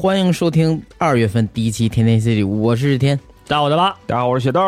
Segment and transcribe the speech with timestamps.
[0.00, 3.18] 欢迎收听二月份第一期《天天 C 里》，我是日天。
[3.48, 4.62] 大家好，我的吧，大家好，我是雪豆。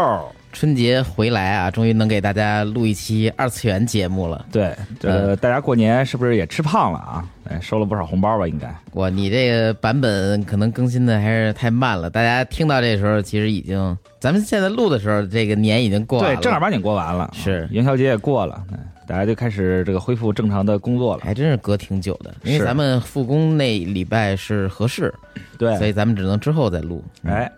[0.52, 4.44] 春节回来啊，终于能给大家录一期二次元节目了。
[4.50, 7.24] 对，呃大家过年是不是也吃胖了啊？
[7.48, 8.48] 哎，收了不少红包吧？
[8.48, 8.74] 应该。
[8.94, 12.10] 哇，你这个版本可能更新的还是太慢了。
[12.10, 16.34] 大家听到这时候，其实已经，咱们现在录的时候，这个年已经过完了。
[16.34, 17.30] 对，正儿八经过完了。
[17.32, 18.78] 是元宵节也过了，哎
[19.10, 21.22] 大家就开始这个恢复正常的工作了。
[21.24, 25.12] 还真是隔挺久的，因为咱们复工那礼拜是合适，
[25.58, 27.02] 对，所以咱们只能之后再录。
[27.24, 27.50] 哎，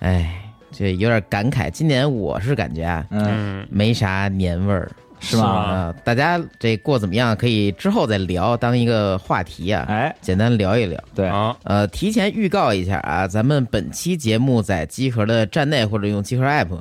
[0.00, 1.70] 哎，这有点感慨。
[1.70, 4.90] 今年我是感觉啊，嗯，嗯，没啥年味儿。
[5.18, 5.44] 是吗？
[5.44, 7.34] 啊，大家这过怎么样？
[7.34, 11.02] 可以之后再聊，当一个话题啊，哎，简单聊一聊。
[11.14, 16.78] 对，好，呃，提前预告一下啊，咱们本期节目在集合的站内或者用集合 app，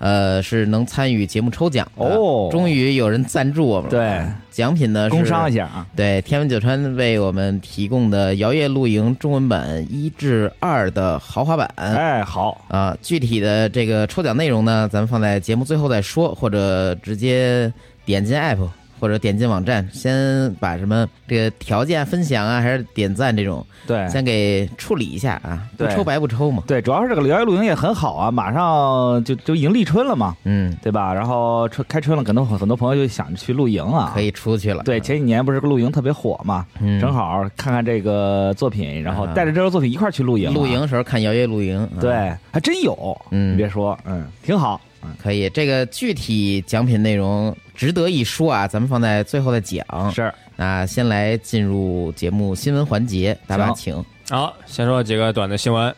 [0.00, 1.86] 呃，是能参与节目抽奖。
[1.94, 3.90] 哦终于有人赞助我们了。
[3.90, 5.86] 对，奖品呢是工商一下啊。
[5.94, 11.70] 对天文九川为我们提供的摇曳露营中文版一至二的豪华版。
[11.76, 17.70] 哎，好，啊，具体的这个抽奖内容呢，咱们放在节目最后再说，或者直接
[18.06, 18.66] 点进 app
[19.00, 26.62] 或者点进网站，先把什么这个条件分享啊，还是点赞这种，对，先给处理一下啊，不抽白不抽嘛。
[26.66, 31.12] 对，主要是这个辽源露营也很好啊，马上就就迎立春了嘛，嗯，对吧？
[31.14, 34.12] 然后春开春了，可能很多朋友就想去露营啊。
[34.14, 34.82] 可以出去了。
[34.82, 40.52] 对，前几年不是露营特别火嘛，嗯正好看看这个作品，然后带着这个作品一块儿去露营啊。
[40.52, 44.89] 露营时候看摇曳露营，啊对，还真有，嗯你别说，嗯，挺好，嗯，
[45.22, 45.48] 可以。
[45.50, 50.12] 这个具体奖品内容值得一说啊，咱们放在最后再讲。
[50.12, 54.04] 是，那先来进入节目新闻环节，大家请。
[54.28, 55.94] 好，先说几个短的新闻。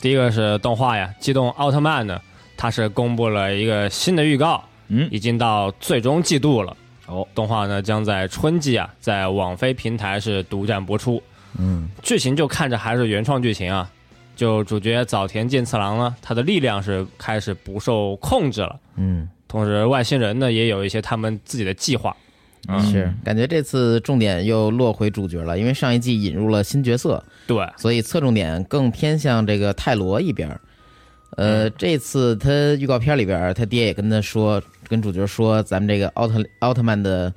[0.00, 2.20] 第一个是动画呀，《机动奥特曼》呢，
[2.56, 6.76] 它是公布了一个新的预告，嗯，已经到最终季度了。
[7.06, 11.22] 哦，动画呢将在春季啊，在网飞平台是独占播出。
[11.58, 13.90] 嗯剧情就看着还是原创剧情啊，
[14.42, 18.76] 就主角早田健次郎呢，他的力量是开始不受控制了。
[18.96, 22.16] 嗯，同时，外星人呢也有一些他们自己的计划。
[22.66, 30.48] 嗯是感觉这次重点又落回主角了，因为上一季引入了新角色，对，所以侧重点更偏向这个泰罗一边。
[31.36, 32.50] 呃，嗯这次他
[32.80, 37.32] 预告片里边，他爹也跟他说，跟主角说，咱们这个奥特奥特曼的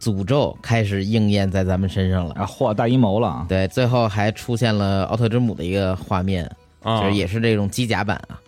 [0.00, 2.34] 诅咒开始应验在咱们身上了。
[2.34, 3.46] 啊，嚯，大阴谋了啊！
[3.48, 6.50] 对，最后还出现了奥特之母的一个画面，
[6.82, 8.40] 啊、就是也是这种机甲版啊，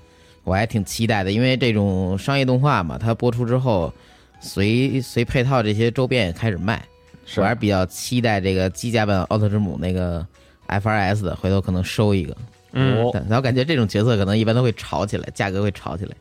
[0.44, 3.92] 我还挺期待的，因为这种商业动画嘛，它播出之后，
[4.40, 6.82] 随随配套这些周边也开始卖，
[7.24, 10.26] 是我还是比较期待这个机甲版奥特之母那个
[10.68, 12.36] FRS 的，回头可能收一个。
[12.72, 16.14] 嗯，哦但然后感觉这种角色可能一般都会炒起来，价格会炒起来。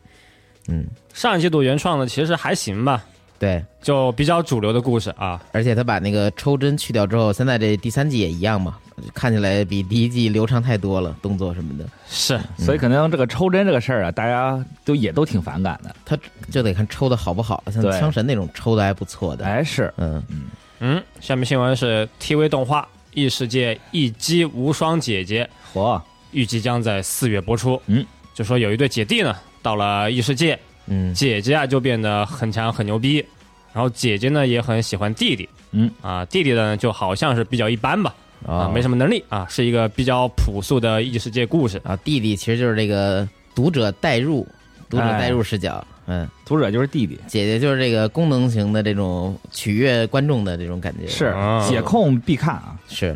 [0.66, 3.04] 嗯，上一季度原创的其实还行吧，
[3.38, 5.40] 对，就比较主流的故事啊。
[5.52, 8.76] 而且他把那个抽帧去掉之后，现在这第三季也一样嘛，
[9.14, 15.94] 看起来比第一季流畅太多了，动作什么的，是，所以可能这个抽帧这个事儿啊，大家都也都挺反感的。
[16.04, 16.18] 他
[16.50, 19.44] 就得看抽的好不好，像枪神那种抽的还不错的。
[19.44, 20.44] 哎，是，嗯，嗯。
[20.80, 22.82] 嗯，下面新闻是 TV 动画
[23.12, 26.00] 《异世界一击无双姐姐》，嚯，
[26.30, 27.80] 预计将在四月播出。
[27.86, 30.56] 嗯，就说有一对姐弟呢，到了异世界，
[30.88, 31.14] 嗯。
[31.14, 33.24] 姐姐啊就变得很强很牛逼，
[33.72, 35.48] 然后姐姐呢也很喜欢弟弟。
[35.70, 35.90] 嗯。
[36.00, 38.14] 啊，弟弟呢就好像是比较一般吧，
[38.46, 41.80] 啊，没什么么能力啊，是一个比较朴素的异世界故事。
[41.84, 44.46] 啊，弟弟其实就是这个读者代入，
[44.88, 52.76] 读者代入视角，嗯，读者就是弟弟，姐姐就是这个功能型的这种取悦观众的这种感觉，是啊解控必看啊。
[52.88, 53.14] 是，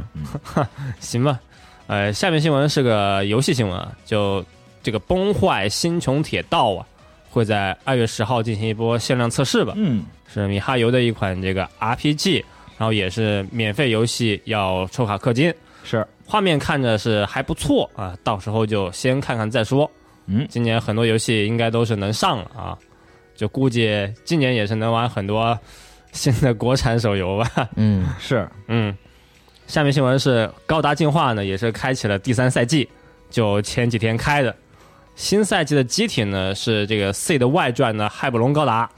[1.01, 1.41] 行吧，
[1.87, 4.45] 呃，下面新闻是个游戏新闻啊，就
[4.83, 6.87] 这个《崩坏：星穹铁道》啊，
[7.33, 9.73] 会在二月十号进行一波限量测试吧。
[9.77, 12.45] 嗯，是米哈游的一款这个 RPG，
[12.77, 15.53] 然后也是免费游戏，要抽卡氪金。
[15.83, 19.91] 是，画面看着是还不错啊，到时候就先看看再说。
[20.27, 22.79] 嗯今年很多游戏应该都是能上了啊，
[23.35, 25.59] 就估计今年也是能玩很多
[26.13, 27.69] 新的国产手游吧。
[27.75, 28.97] 嗯是，嗯，
[29.67, 32.89] 下面新闻是高达进化呢，也是开启了第三赛季，
[33.31, 34.55] 就前几天开的。
[35.15, 38.89] 新赛季的机体呢是这个 C 的外传的海布隆高达，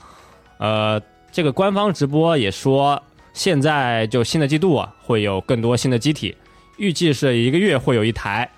[0.59, 1.01] 呃，
[1.33, 3.03] 这个官方直播也说，
[3.33, 6.37] 现在就新的季度啊会有更多新的机体，
[6.77, 8.49] 预计是一个月会有一台。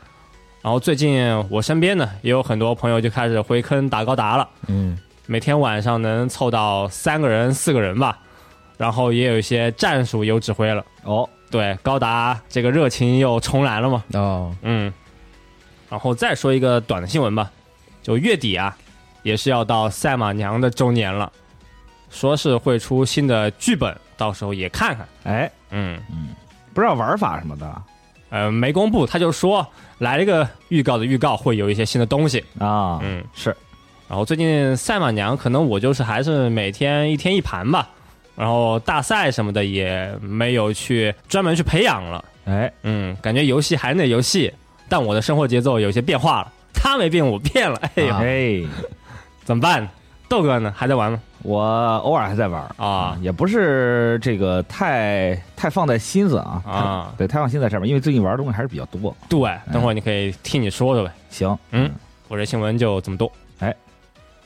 [0.63, 4.99] 然后最近我身边呢也有很多朋友就开始回坑打高达了，嗯。
[5.29, 8.17] 每天晚上能凑到三个人、四个人吧，
[8.77, 10.85] 然后也有一些战术有指挥了。
[11.03, 14.93] 哦，对高达这个热情又重燃了嘛，哦，嗯，
[15.89, 17.51] 然后再说一个短的新闻吧，
[18.03, 18.77] 就月底啊，
[19.23, 21.31] 也是要到赛马娘的周年了，
[22.11, 26.01] 说是会出新的剧本，到时候也看看，哎，嗯，
[26.75, 27.83] 不知道玩法什么的。
[28.29, 29.65] 呃，没公布，他就说
[29.99, 33.57] 来了一个预告的预告，会有一些新的东西，啊，嗯，是，
[34.09, 37.89] 然后最近赛马娘可能我就是还是每天一天一盘吧，
[38.35, 42.25] 然后大赛什么的也没有去专门去培养了。
[42.47, 44.53] 哎，嗯，感觉游戏还是那游戏，
[44.89, 46.53] 但我的生活节奏有些变化了。
[46.73, 47.81] 他没变，我变了。
[47.97, 48.63] 哎呦，啊哎，
[49.45, 49.89] 怎么办？
[50.29, 50.73] 豆哥呢？
[50.77, 51.21] 还在玩吗？
[51.43, 51.63] 我
[52.03, 59.15] 偶尔还在玩啊也不是这个太太放在心思啊啊对，太放心在上面，因为最近玩的东西还是比较多。
[59.29, 61.13] 对，等会儿你可以听你说说呗。
[61.31, 61.89] 行嗯，
[62.27, 63.31] 我这新闻就这么多。
[63.61, 63.73] 哎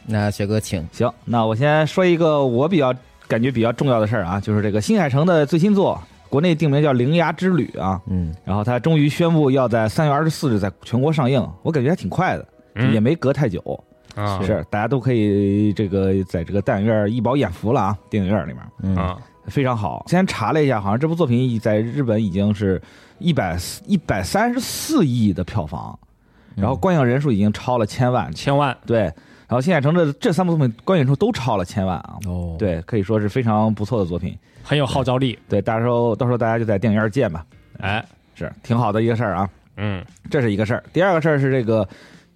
[0.04, 2.94] 那雪哥请，行，那我先说一个我比较
[3.26, 5.98] 感觉比较重要的事儿啊，就是这个新海诚的最新作，
[6.30, 8.32] 国内定名叫《铃芽之旅》啊，嗯。
[8.44, 12.46] 然后他终于宣布要在三月二十四日在全国上映，我感觉还挺快的，
[12.76, 12.94] 嗯。
[12.94, 13.60] 也没隔太久，
[14.14, 14.40] 啊。
[14.42, 18.62] 是大家都可以这个在这个电影院一饱眼福了啊，电影院里面。
[18.82, 18.96] 嗯。
[18.96, 19.18] 啊。
[19.46, 20.04] 非常好。
[20.06, 22.80] 先查了一下，好像这部作品在日本已经是
[23.18, 25.98] 一百一百三十四亿的票房，
[26.54, 28.76] 然后观影人数已经超了千万，千万。
[28.86, 29.12] 对。
[29.50, 34.32] 然后新海诚这这三部作品观影人数都超了千万啊，哦，对，可以说是非常不错的作品。
[34.62, 35.36] 很有号召力。
[35.48, 37.44] 对，到时候到时候大家就在电影院见吧，
[37.80, 38.04] 哎，
[38.36, 39.50] 是挺好的一个事儿啊。
[39.76, 40.84] 嗯这是一个事儿。
[40.92, 41.88] 第二个事儿是这个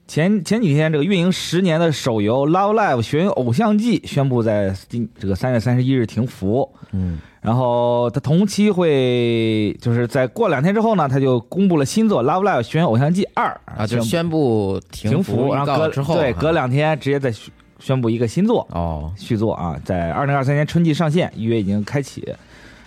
[0.08, 18.66] 前前几天这个运营十年的手游《Love Live 学园偶像季》宣布在今这个三月三十一日停服，嗯然后他同期会就是在过两天之后呢，他就公布了新作《Love Live 学园偶像季二》啊，就宣布停停服然后隔之后，对啊隔两天直接再宣宣布一个新作。
[18.70, 22.26] 哦，续作啊，在二零二三年春季上线，预约已经开启。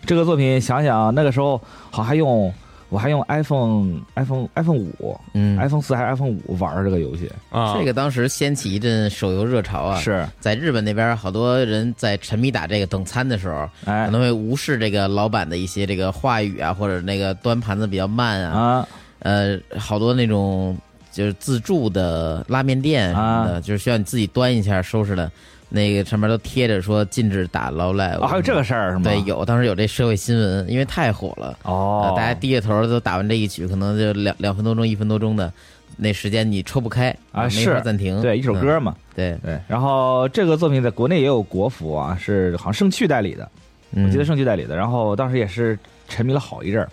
[0.07, 1.62] 这个作品想想那个时候
[1.92, 2.51] 好还用
[2.89, 10.26] 我还用 iPhone iPhone iPhone 五、嗯，iPhone 四还是 iPhone 五玩这个游戏，啊，这个当时掀起一阵手游热潮啊，是。
[10.40, 14.06] 在日本那边，好多人在沉迷打这个等餐的时候，哎。
[14.06, 18.88] 可能会无视这个老板的一些这个话语啊，或者那个端盘子比较慢啊，啊。
[19.19, 20.78] 呃，好多那种
[21.11, 25.30] 就是自助的拉面店什么的，就是需要你自己端一下收拾的，
[25.69, 28.12] 那个上面都贴着说禁止打捞赖。
[28.16, 29.04] 啊，还有这个事儿是吗？
[29.04, 35.52] 对，有当时有这社会新闻，因为太火了，哦呃，大家低着头都打完这一曲，可能就两两分多钟、一分多钟的
[35.97, 38.21] 那时间你抽不开啊是法暂停。
[38.21, 39.59] 对一首歌嘛，嗯，对，对。
[39.68, 43.44] 然后这个作品在国内也有国服啊，是好像盛趣代理的，
[43.92, 44.76] 我嗯记得盛趣代理的。
[44.76, 46.90] 然后当时也是沉迷了好一阵儿。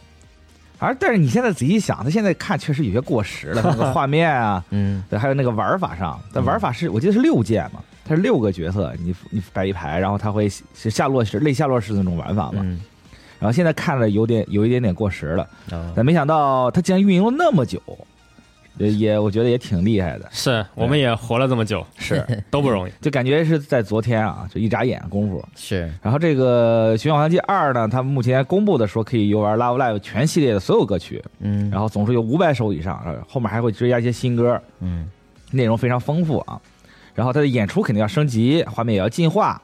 [0.80, 12.60] 而但是你现在仔细想，他现在看确实有些过时了，那个画面啊， 嗯对，还有那个玩法上，但玩法是我记得是六键嘛，它是六个角色，你你摆一排，然后它会是下落式类下落式的那种玩法嘛。
[12.62, 12.80] 嗯，
[13.38, 15.92] 然后现在看着有点有一点点过时了，哦。
[15.96, 17.80] 但没想到它竟然运营了那么久，
[18.76, 22.22] 也也我觉得也挺厉害的，是我们也活了这么久，是。
[22.50, 22.92] 都不容易。
[23.00, 25.42] 就感觉是在昨天啊，就一眨眼功夫。
[25.56, 35.08] 是，然后这个《寻宝相记二》呢，它目前公布的说可以游玩《Love Live》全系列的所有歌曲，嗯，然后总数有五百首以上，呃后面还会追加一些新歌，嗯。
[35.50, 36.60] 内容非常丰富啊。
[37.14, 39.60] 然后他的演出肯定要升级，画面也要进化。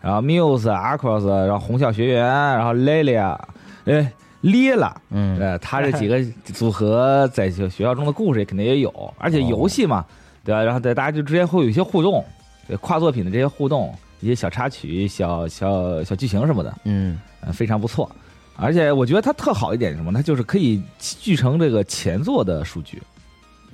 [0.00, 5.02] 然后 Muse、Aquos，然后红校学员，然后哎咧了。
[5.10, 10.04] 嗯呃，他这几个组合在学学校中的故事肯定也有，而且游戏嘛，
[10.42, 10.62] 对吧？
[10.62, 12.24] 然后对大家就之间会有一些互动，
[12.66, 18.10] 对跨作品的这些互动，一些小插曲、小小小剧情什么的，嗯呃，非常不错。
[18.56, 20.12] 而且我觉得它特好一点是什么？
[20.12, 23.02] 它就是可以继承这个前作的数据，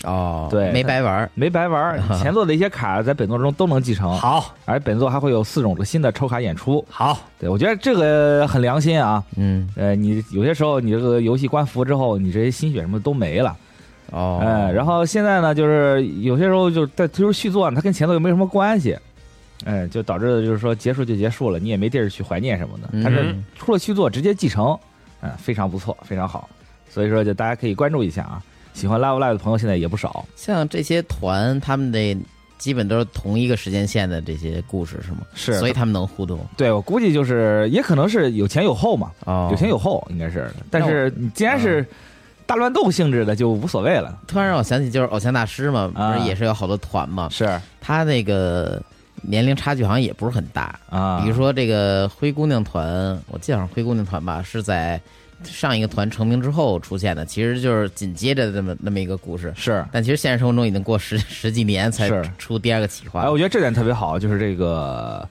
[0.05, 1.29] 哦，对没白玩。
[1.35, 2.01] 没白玩。
[2.21, 6.85] 前作的一些卡在本作中都能继承，好，而本作还会有四种的新的抽卡演出。
[6.91, 9.25] 好，对我觉得这个很良心啊。
[9.37, 13.57] 嗯呃，你有些时候你这个游戏关服之后，你这些心血什么都没了。
[14.13, 18.97] 哦，哎，然后现在呢，就是有些时候就在推出续作呢，它跟前作又没什么关系，
[19.65, 23.03] 哎，就导致就是说结束就结束了，你也没地儿去怀念什么的。
[23.03, 24.79] 它是嗯出了续作直接继承，
[25.23, 26.49] 嗯，非常不错，非常好。
[26.89, 28.43] 所以说，就大家可以关注一下啊。
[28.77, 32.17] 喜欢 Love Live 的朋友现在也不少，像这些团，他们的
[32.59, 35.19] 基本都是同一个时间线的这些故事，是吗？
[35.35, 36.39] 是所以他们能互动。
[36.59, 40.51] 对我估计就是也可能是有前有后嘛，哦，有前有后应该是。
[40.71, 41.87] 但是你既然是
[42.45, 44.19] 大乱斗性质的，就无所谓了。
[44.27, 47.29] 突然让我想起，就是偶像大师嘛，啊不是也是有好多团嘛？
[47.31, 47.49] 是
[47.81, 48.83] 他那个
[49.23, 50.79] 年龄差距好像也不是很大。
[50.91, 52.87] 啊，比如说这个灰姑娘团，
[53.29, 55.01] 我记得好像灰姑娘团吧，是在
[55.45, 59.53] 上一个团成名之后出现的，其实就是紧接着这么那么一个故事。
[59.57, 59.85] 是。
[59.93, 65.29] 但其实现实生活中已经过十 十几年才出第二个企划哎，我觉得这点特别好，就是这个，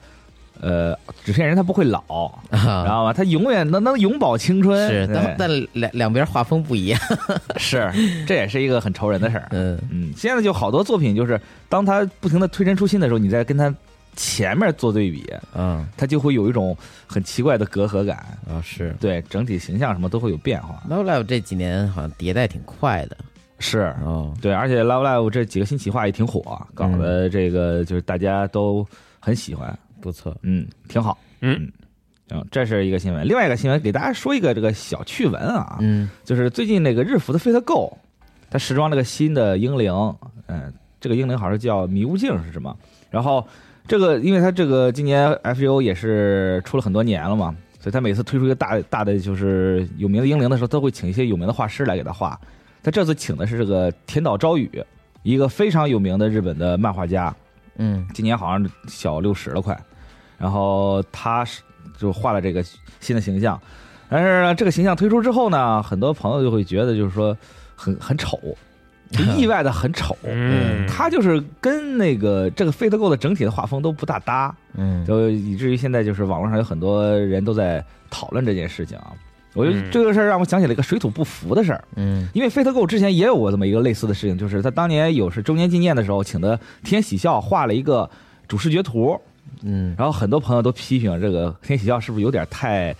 [0.60, 2.02] 呃，纸片人他不会老，
[2.50, 3.12] 知啊，道吗？
[3.12, 4.88] 他永远能能永葆青春。
[4.88, 7.00] 是，但但两两边画风不一样。
[7.58, 7.90] 是，
[8.26, 9.48] 这也是一个很愁人的事儿。
[9.50, 13.74] 嗯，嗯，现在就好多作品，就是当他不停的推陈出新的时候，你再跟他
[14.16, 18.16] 前面做对比，嗯它就会有一种很奇怪的隔阂感。
[18.48, 18.96] 啊是。
[18.98, 20.82] 对，整体形象什么都会有变化。
[20.88, 23.16] Love Live 这几年好像迭代挺快的
[23.58, 28.86] 是，哦，对，而且 Love Live 这几个新企划也挺火，搞得这个就是大家都
[29.18, 30.36] 很喜欢，不错。
[30.42, 31.16] 嗯，挺好。
[31.40, 31.70] 嗯
[32.30, 33.26] 嗯，这是一个新闻。
[33.26, 37.96] 另外一个新闻给大家说一个这个小趣闻啊，嗯就是最近那个日服的 Fate Go，
[38.50, 39.92] 它时装了个新的英灵，
[40.48, 42.76] 嗯，这个英灵好像叫迷雾镜是什么？
[43.10, 43.46] 然后
[43.88, 52.38] 这个，因为它这个今年 FGO 也是出了很多年了嘛，所以它每次推出一个大大的就是有名的英灵的时候，都会请一些有名的画师来给他画。
[52.82, 54.70] 他这次请的是这个田岛昭宇，
[55.22, 57.34] 一个非常有名的日本的漫画家，
[57.78, 58.06] 嗯。
[58.14, 59.76] 今年好像小六十了快，
[60.38, 61.62] 然后他是
[61.98, 62.62] 就画了这个
[63.00, 63.60] 新的形象，
[64.08, 67.36] 但是呢，这个形象推出之后呢，很多朋友就会觉得就是说
[67.74, 68.56] 很很丑，就
[69.36, 70.16] 意外的很丑。
[70.24, 79.12] 嗯，他就是跟那个这个 Fate Go 的整体的画风都不大搭，嗯就以至于现在就是网络上有很多人都在讨论这件事情啊。
[79.54, 88.08] 我觉得嗯这个事儿让我想起了一个水土不服的事儿，嗯因为 Fate Go 之前也有过这么一个类似的事情，就是他当年有是周年纪念的时候，请的天喜笑画了一个
[88.46, 89.18] 主视觉图，
[89.62, 92.94] 嗯然后很多朋友都批评这个天喜笑是不是有点太，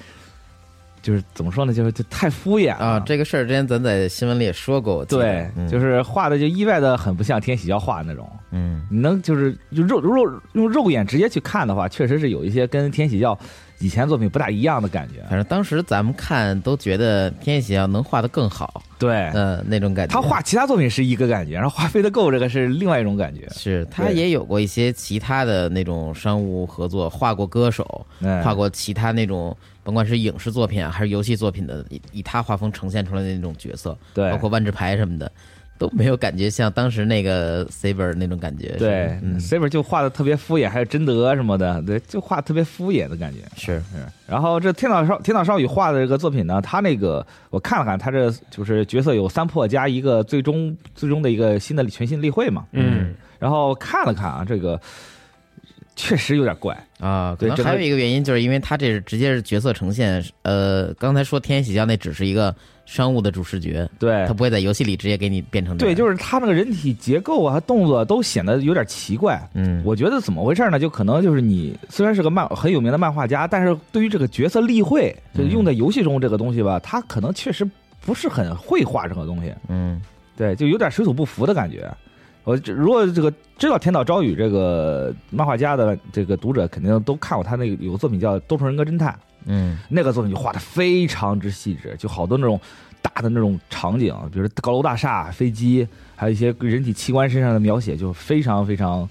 [1.06, 8.28] 就是怎么说呢，就是就太敷衍了啊，这个事儿之前咱在新闻里也说过，对，嗯就是画的就意外的很不像天喜要画的那种。
[8.50, 13.38] 嗯你能就是就肉肉用肉眼直接去看的话，确实是有一些跟天喜要
[13.78, 15.20] 以前作品不大一样的感觉。
[15.28, 20.12] 反正当时咱们看都觉得天喜要能画的更好，对，嗯，那种感觉。
[20.12, 23.48] 他画其他作品是一个感觉，然后画飞得够这个是另外一种感觉。
[23.50, 35.30] 是他也有过一些其他的那种商务合作，画过歌手，哎画过其他那种甭管是影视作品啊还是游戏作品的，以以他画风呈现出来的那种角色，对包括万智牌什么的，
[35.78, 38.70] 都没有感觉像当时那个 Saber 那种感觉。
[38.78, 43.38] 对嗯，，Saber 就画的特别敷衍，还有贞德什么的，对，就画得特别敷衍的感觉。
[43.56, 54.80] 是，是，然后这天岛少天岛少宇画的这个作品呢，他那个我看了看，他这就是角色有三破加一个最终最终的一个新的全新例会嘛，嗯然后看了看啊，这个
[55.96, 60.22] 确实有点怪，啊，可能还有一个原因，就是因为他这是直接是角色呈现。
[60.42, 69.40] 呃，刚才说天喜教那只是一个商务的主视觉，对他不会在游戏里直接给你变成这对，就是他那个人体结构啊、动作都显得有点奇怪。
[69.54, 70.78] 嗯，我觉得怎么回事呢？
[70.78, 77.66] 就可能就是你虽然是个漫很有名的漫画家，但是对于这个角色立绘，就嗯用在游戏中这个东西吧，他可能确实
[78.02, 79.50] 不是很会画这个东西。
[79.68, 80.00] 嗯
[80.36, 81.90] 对，就有点水土不服的感觉。
[82.46, 89.12] 我这如果这个知道天岛昭宇这个漫画家的这个读者，肯定都看过他那个有个作品叫《多重人格侦探》，
[89.46, 92.60] 嗯那个作品就画的非常之细致，就好多那种
[93.02, 95.84] 大的那种场景，比如高楼大厦、飞机，
[96.14, 99.08] 还有一些人体器官身上的描写，就非常非常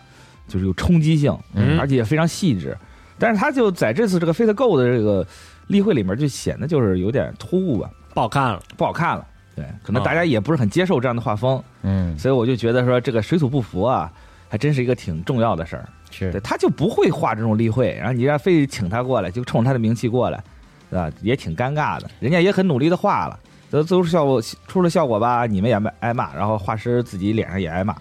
[0.48, 2.78] 就是有冲击性，嗯而且也非常细致。
[3.20, 5.28] 但是他就在这次这个 Fate Go 的这个
[5.68, 8.64] 例会里面，就显得就是有点突兀吧，不好看了。
[8.78, 9.28] 不好看了。
[9.56, 11.64] 对，可能大家也不是很接受这样的画风。
[11.84, 14.12] 嗯，所以我就觉得说这个水土不服啊，
[14.50, 15.88] 还真是一个挺重要的事儿。
[16.20, 20.44] 对，是他就不会画这种例会，然后你让非得请他过来，就冲他的名气过来，
[20.90, 21.10] 对吧？
[21.22, 22.10] 也挺尴尬的。
[22.20, 23.40] 人家也很努力的画了，
[23.72, 27.96] 得最后效果出了效果吧，你们也挨挨骂，然后画师自己脸上也挨骂。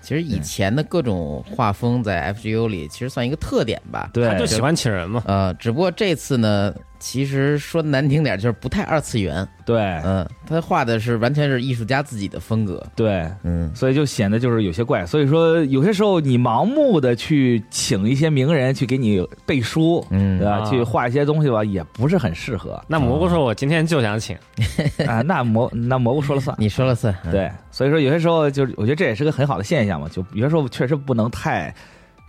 [0.00, 4.10] 其实以前的各种画风在 FGO 里其实算一个特点吧。
[4.12, 5.22] 对，他就喜欢请人嘛。
[5.24, 9.46] 呃，只不过这次呢，其实说难听点就是不太二次元。
[9.66, 12.82] 对，嗯，他画的是完全是艺术家自己的风格。
[12.96, 15.04] 对，嗯，所以就显得就是有些怪。
[15.04, 20.60] 所以说有些时候你盲目的去请一些名人去给你背书，嗯对吧？
[20.60, 22.82] 啊去画一些东西吧，也不是很适合。
[22.88, 24.34] 那蘑菇说：“我今天就想请。
[25.06, 26.56] 啊，那蘑那蘑菇说了算。
[26.58, 27.14] 你说了算。
[27.26, 31.74] 嗯，对，所以说有些时候就是我觉得这也是个很好的现象嘛，就有些时候确实不能太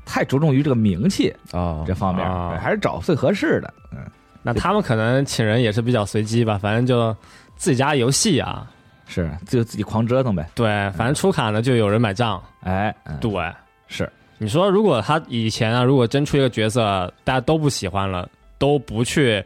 [0.05, 2.27] 太着重于这个名气哦这，方面，
[2.59, 3.73] 还是找最合适的。
[3.93, 3.99] 嗯，
[4.45, 7.11] 那他们可能请人也是比较随机吧，反正就
[7.55, 8.69] 自己家游戏啊，
[9.07, 10.47] 是就自己狂折腾呗。
[10.53, 12.39] 对，反正出卡呢就有人买账。
[12.61, 13.17] 哎，嗯。
[13.19, 13.31] 对，
[13.87, 14.07] 是。
[14.37, 19.43] 你说如果他以前啊，如果真出一个角色大家都不喜欢了，都不去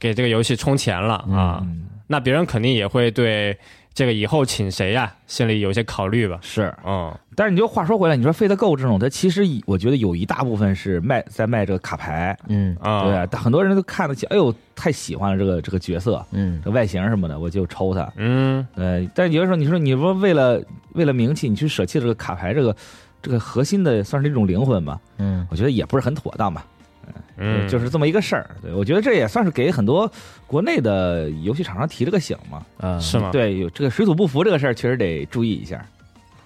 [0.00, 1.86] 给这个游戏充钱了啊，嗯。
[2.08, 3.56] 那别人肯定也会对
[4.00, 6.38] 这个以后请谁呀、心里有些考虑吧。
[6.40, 12.74] 是，嗯，但是你就话说回来，你说 Fate Go 这种，它其实我觉得有一大部分是卖在卖这个卡牌，嗯。
[12.80, 16.62] 啊，对，但很多人都看得起，哎呦，太喜欢了这个这个角色，嗯。
[16.64, 18.10] 这外形什么的，我就抽他。
[18.16, 20.58] 嗯，呃，但有的时候你说你说为了
[20.94, 22.74] 为了名气，你去舍弃这个卡牌这个
[23.20, 25.46] 这个核心的算是一种灵魂吧，嗯。
[25.50, 26.64] 我觉得也不是很妥当吧。
[27.40, 28.48] 嗯，就是这么一个事儿。
[28.62, 30.10] 对我觉得这也算是给很多
[30.46, 32.62] 国内的游戏厂商提了个醒嘛。
[32.78, 35.84] 嗯，是吗？，对，有这个水土不服这个事儿，确实得注意一下。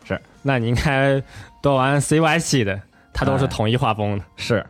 [0.05, 1.23] 是那你应该
[1.63, 2.81] 多玩 CY 系的，
[3.13, 4.25] 它都是哎统一画风的。
[4.37, 4.65] 是，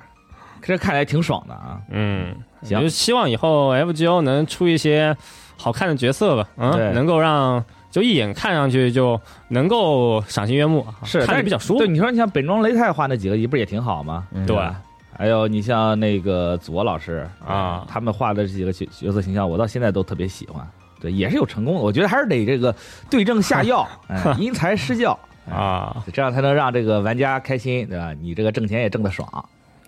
[0.63, 1.81] 这看来挺爽的啊。
[1.91, 5.17] 嗯，行就希望以后 FGO 能出一些
[5.57, 11.89] 好看的角色吧，嗯，能够让就一眼看上去就能够赏心悦目，是，看着比较舒服对，。
[11.89, 14.27] 你说你像本庄雷太画那几个，不是也挺好吗？
[14.33, 14.81] 嗯对吧
[15.17, 20.67] 还有你像那个左老师啊他们画的这几个角角色形象，我到现在都特别喜欢。
[21.01, 21.81] 对，也是有成功的。
[21.81, 22.75] 我觉得还是得这个
[23.11, 28.15] 对症下药， 哎，因材施教哎啊，这样才能让这个玩家开心，对吧？
[28.15, 29.29] 你这个挣钱也挣得爽，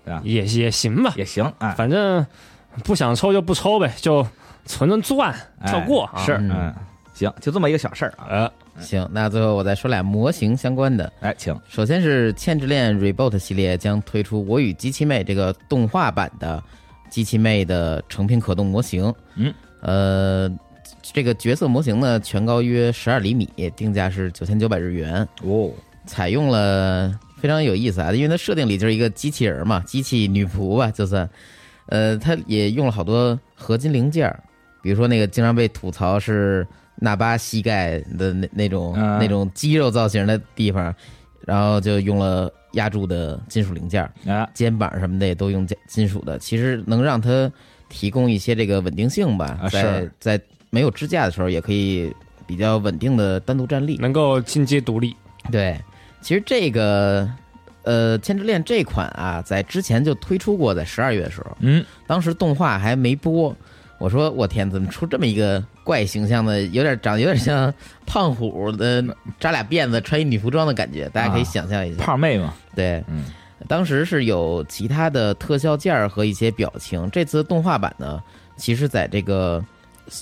[0.05, 2.25] 对吧也也行吧，也行，哎，反正
[2.85, 4.27] 不想抽就不抽呗，就
[4.67, 6.23] 存存钻哎跳过啊。
[6.23, 6.75] 是，嗯嗯，
[7.15, 8.27] 行，就这么一个小事儿啊。
[8.29, 11.13] 呃，行，那最后我再说俩模型相关的。
[11.21, 16.63] 哎，请，首先是《千之恋 Reboot》系列将推出《我与机器妹》这个动画版的
[17.11, 19.13] 机器妹的成品可动模型。
[19.35, 20.51] 嗯，呃，
[21.03, 25.27] 这个角色模型呢，全高约十二厘米，定价是九千九百日元。
[25.43, 25.71] 哦，
[26.07, 31.29] 采用了非常有意思啊，因为它设定里就是一个机器人嘛，机器女仆吧，就算，
[31.87, 34.43] 呃，它也用了好多合金零件儿，
[34.83, 36.67] 比如说那个经常被吐槽是
[36.99, 40.95] 纳巴膝盖的那那种、嗯那种肌肉造型的地方，
[41.41, 47.51] 然后就用了压铸的金属零件儿，啊，肩膀什么的也都用金金属的，其实能让它
[47.89, 52.13] 提供一些这个稳定性吧，啊在是在没有支架的时候也可以
[52.47, 53.97] 比较稳定的单独站立。
[53.99, 55.15] 能够进阶独立。
[55.51, 55.79] 对，
[56.21, 57.31] 其实这个
[57.83, 63.55] 呃《千之恋》这款啊，在之前就推出过，在十二月的时候，嗯，当时动画还没播。
[63.99, 67.73] 我说我天，怎么出这么一个怪形象的，有点长得有点像
[68.05, 69.03] 胖虎的，
[69.41, 72.03] 扎俩辫子，穿一女服装的感觉，大家可以啊想象一下。
[72.03, 73.25] 胖妹嘛，对，嗯，
[73.67, 77.09] 当时是有其他的特效件儿和一些表情。
[77.11, 78.23] 这次动画版呢，
[78.57, 79.65] 其实在这个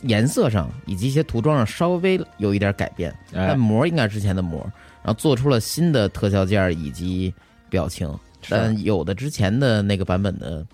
[0.02, 3.48] 颜色上以及一些涂装上稍微有一点改变，哎。
[3.48, 4.60] 但，膜应该是之前的膜，
[5.02, 7.34] 然后做出了新的特效件儿以及
[7.68, 8.08] 表情，
[8.48, 10.64] 但有的之前的那个版本的，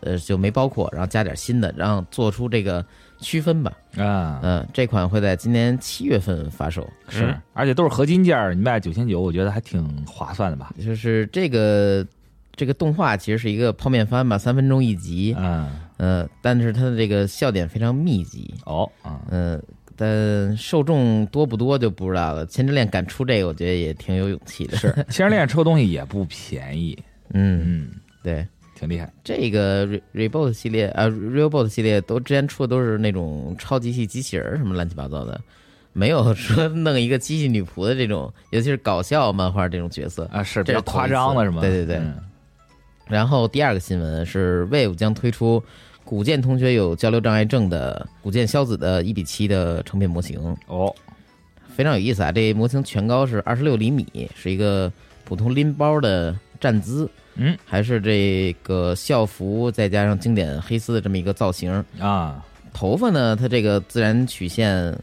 [0.00, 2.84] 呃就没包括，然后加点新的，然后做出这个
[3.18, 3.72] 区分吧。
[3.96, 6.88] 啊，嗯、这款会在今年七月份发售。
[7.08, 10.72] 是，而且都是合金件儿，你卖九千九，我觉得还挺划算的吧？
[10.80, 12.06] 就是这个
[12.54, 19.62] 这个动画其实是一个泡面番吧，三分钟一集，嗯，呃，但是它的这个笑点非常密集，哦，嗯，嗯、
[19.96, 22.46] 但受众多不多就不知道了。
[22.46, 24.76] 千之恋敢出这个，我觉得也挺有勇气的。
[24.76, 26.96] 是，千之恋抽东西也不便宜，
[27.34, 27.90] 嗯，嗯，
[28.22, 28.46] 对，
[28.78, 29.10] 挺厉害。
[29.24, 35.40] 这个 Re Reboot 系列啊，Realbot 系列都之前出的都是那种超级系机器人儿什么乱七八糟的，
[35.92, 40.28] 没有说弄一个机器女仆的这种，尤其是搞笑漫画这种角色。
[40.32, 41.60] 啊，是比较夸张的是吗？
[41.60, 42.14] 对对对嗯
[43.08, 45.64] 然后第二个新闻是 Wave 将推出
[46.04, 50.94] 古剑同学有交流障碍症的古剑萧子的一比七的成品模型，哦，
[51.74, 52.30] 非常有意思啊！
[52.30, 54.92] 这模型全高是二十六厘米，是一个
[55.24, 61.84] 普通拎包的站姿，嗯，还是这个校服再加上经典黑丝的这么一个造型。
[61.98, 64.96] 啊，头发呢，它这个自然曲线，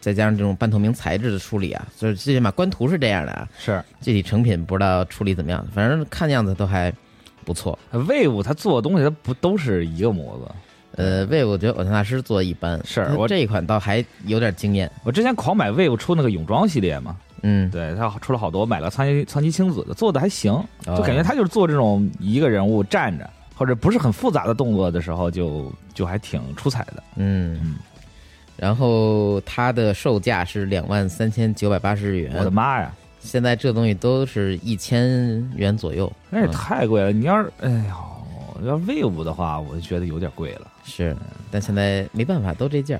[0.00, 6.92] 再加上这种半透明材质的处理啊，就是最起码官图是这样的啊，是具体成品不知道处理怎么样，反正看样子都还
[7.44, 7.78] 不错。
[7.92, 10.54] Wave 它做的东西，它不都是一个模子？
[11.02, 14.90] 呃，Wave 我觉得偶像大师做的一般，是我这一款倒还有点惊艳。
[15.04, 17.14] 我之前狂买 Wave 出那个泳装系列嘛，
[17.46, 20.52] 嗯，对他出了好多，买了苍崎苍崎青子的，做的还行，
[20.86, 27.02] 哦就感觉他就是做这种一个人物站着或者不是很复杂的动作的时候就，就还挺出彩的。
[27.16, 27.60] 嗯。
[27.62, 27.76] 嗯，
[28.56, 32.32] 然后它的售价是两万三千九百八十日元。
[32.38, 37.12] 我的，妈呀，现在这东西都是一千元左右，那也嗯太贵了！
[37.12, 40.68] 你要是哎呦，要是 Wave 的话，我就觉得有点贵了。
[40.84, 41.14] 是，
[41.50, 42.98] 但现在没办法，都这价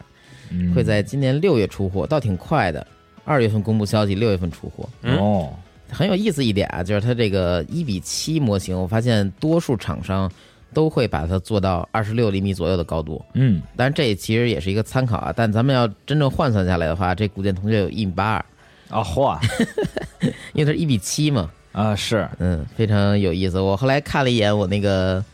[0.75, 2.87] 会在今年六月出货，倒挺快的，
[3.27, 4.89] 二月份公布消息，六月份出货。
[5.03, 5.53] 嗯哦，
[5.91, 10.31] 很有意思一点啊，就是它这个一比七模型，我发现多数厂商
[10.73, 13.23] 都会把它做到二十六厘米左右的高度。
[13.35, 18.45] 嗯，但是，这其实也是一个参考啊，但咱们要真正换算下来的话，这古剑同学有一米八二，
[18.91, 19.37] 啊嚯
[20.55, 23.61] 因为它是一比七嘛，啊是嗯，非常有意思。
[23.61, 25.25] 我后来看了一眼我那个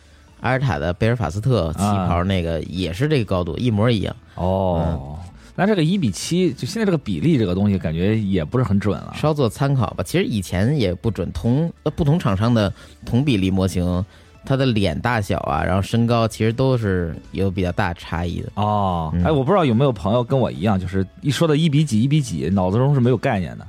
[0.41, 4.17] 阿尔塔的贝尔法斯特旗袍，那个也是这个高度，一模一样。
[4.35, 5.19] 哦。
[5.55, 9.13] 那这个一比七，就现在这个比例这个东西，感觉也不是很准了。
[9.15, 10.03] 稍作参考吧。
[10.03, 12.73] 其实以前也不准，同呃不同厂商的
[13.05, 14.05] 同比例模型，
[14.45, 18.49] 它的脸大小啊，然后身高其实都是有比较大差异的。
[18.55, 23.67] 哦，嗯哎，我不知道有没有朋友跟我一样，就是一说到一比几一比几，脑子中是没有概念的。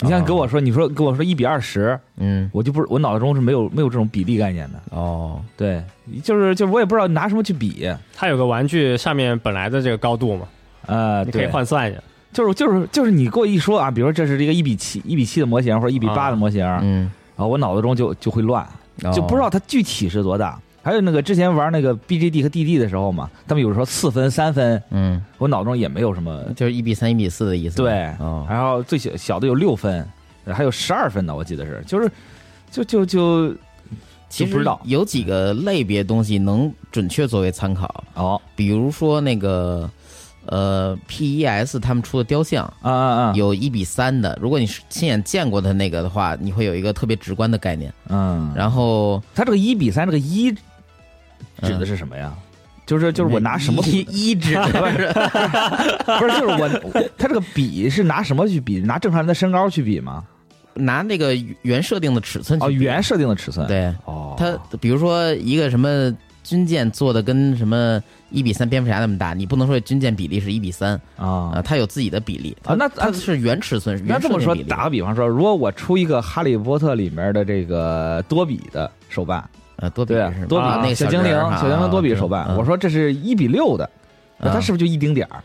[0.00, 4.82] 你像跟我说，你说跟我说一比二十，嗯，我就不是我脑子中是没有没有这种比例概念的。
[4.90, 5.80] 哦，对，
[6.24, 7.88] 就是就是我也不知道拿什么去比。
[8.12, 10.48] 它有个玩具上面本来的这个高度嘛，
[10.86, 12.00] 呃，你可以，换算一下。
[12.32, 18.66] 就是就是就是你给我一说啊，比如说这是一个一比七一比七的模型或者一比八的模型，然嗯，后我脑子中就就会乱，
[19.04, 20.58] 哦就不知道它具体是多大。
[20.84, 26.42] 还有那个之前玩那个 BGD 和 DD 的时候嘛，他们有时候四分、三分，嗯，我脑中也没有什么。
[26.56, 27.76] 就是一比三、一比四的意思。
[27.76, 30.04] 对，哦，然后最小小的有六分，
[30.46, 32.10] 还有十二分的，我记得是，就是
[32.70, 33.54] 就就就
[34.28, 39.88] 其实不知道有几个类别东西能准确作为参考，哦比如说那个
[40.46, 42.64] 呃 PES 他们出的雕像。
[42.82, 47.92] 啊啊啊，有一比三的，如果你是亲眼见过的那个的话，你会有一个特别直观的概念。
[48.08, 52.32] 嗯，然后它这个一比三，这个一指的是什么呀？
[52.84, 55.08] 就是就是我拿什么一一指 不是
[56.18, 56.68] 不是就是我，
[57.16, 58.80] 它这个比是拿什么去比？
[58.80, 60.24] 拿正常人的身高去比吗？
[60.74, 80.14] 拿那个原设定的尺寸去哦，比原设定的尺寸。，对哦，它，比如说一个什么军舰做的跟什么一比三蝙蝠侠那么大，你不能说军舰比例是一比三啊啊，它有自己的比例啊那它是原尺寸，那这么说，打个比方说，如果我出一个《哈利波特》里面的这个多比的手办，呃多比
[80.48, 83.88] 多比啊那个小精灵小精灵多比啊手办，嗯我说这是一比六的，
[84.38, 85.42] 那它啊是不是就一丁点儿？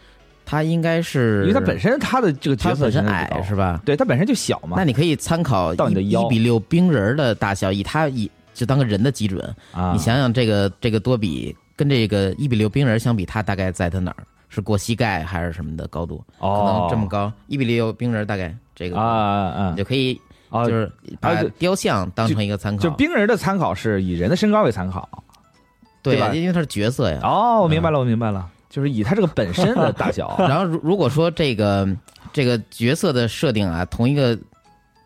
[0.49, 3.81] 它应该是，因为它本身它的这个角色它本身矮是吧？
[3.83, 4.86] 对，它本身就小嘛那。
[4.86, 14.26] 你可以参考一到你的腰一比六冰人儿的大小，以它以就当个人的基准，啊，你想想这个这个多比跟这个一比六冰人相比，他大概在他哪儿？
[14.50, 16.24] 是过膝盖还是什么的高度？
[16.39, 20.65] 可哦能这么高，一比六冰人大概这个啊你就可以啊！
[20.65, 25.08] 就是把雕像当成一个参考，就冰人的参考是以人的身高为参考。
[26.02, 27.20] 对对吧因为他是角色呀。
[27.22, 30.34] 哦，我明白了，我明白了，就是以他这个本身的 大小。
[30.39, 31.86] 然后如如果说这个
[32.32, 34.39] 这个角色的设定啊，同一个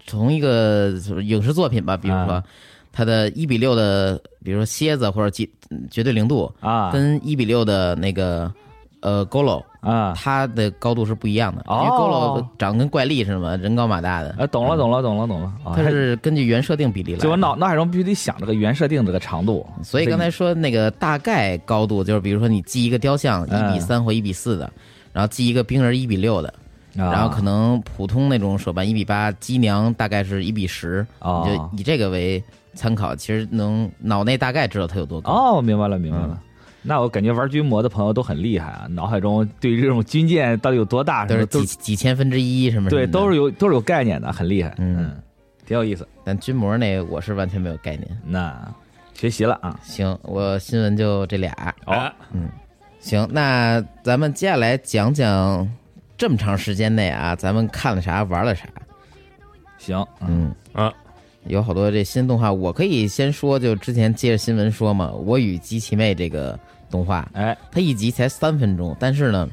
[0.05, 0.91] 同一个
[1.23, 2.43] 影视作品吧，比如说啊
[2.91, 5.47] 它的一比六的，比如说蝎子或者绝
[5.89, 6.91] 绝对零度，啊。
[6.91, 8.51] 跟一比六的那个
[8.99, 10.13] 呃 Golo，啊。
[10.15, 15.53] 它的高度是不一样的，因为哦 Golo 长得跟怪力似的嘛，人高马大的，啊，懂了，懂了，懂了，懂了。
[15.63, 17.19] 啊它是根据原设定比例来。
[17.19, 23.71] 就我脑脑海中必须得想这个原设定这个长度，所以刚才说那个大概高度，就是比如说你记一个雕像嗯。
[23.71, 24.71] 一比三或一比四的，
[25.13, 26.53] 然后记一个冰人一比六的，
[26.97, 27.07] 啊。
[27.11, 31.47] 然后可能普通那种手办一比八，机娘大概是一比十，哦。
[31.71, 35.31] 你就以这个为参考，其实能脑内大概知道它有多高。
[35.31, 36.41] 哦，明白了，明白了。
[36.83, 45.15] 那我感觉玩军模的朋友都很厉害啊，脑海中对于这种军舰到底有多大，都是几几千分之一什么什么对，都是有都是有概念的，很厉害，嗯
[45.65, 46.07] 挺有意思。
[46.23, 48.07] 但军模那我是完全没有概念。
[48.25, 48.55] 那
[49.13, 51.53] 学习了啊，行，我新闻就这俩。
[51.85, 52.11] 好哦，
[52.99, 55.69] 行，那咱们接下来讲讲
[56.17, 58.65] 这么长时间内啊，咱们看了啥，玩了啥。
[59.77, 60.91] 行，嗯啊，
[61.47, 66.57] 有好多这新动画，我可以先说，就之前接着新闻说嘛，《我与机器妹》这个
[66.89, 69.49] 动画，哎，它一集才三分钟，但是呢，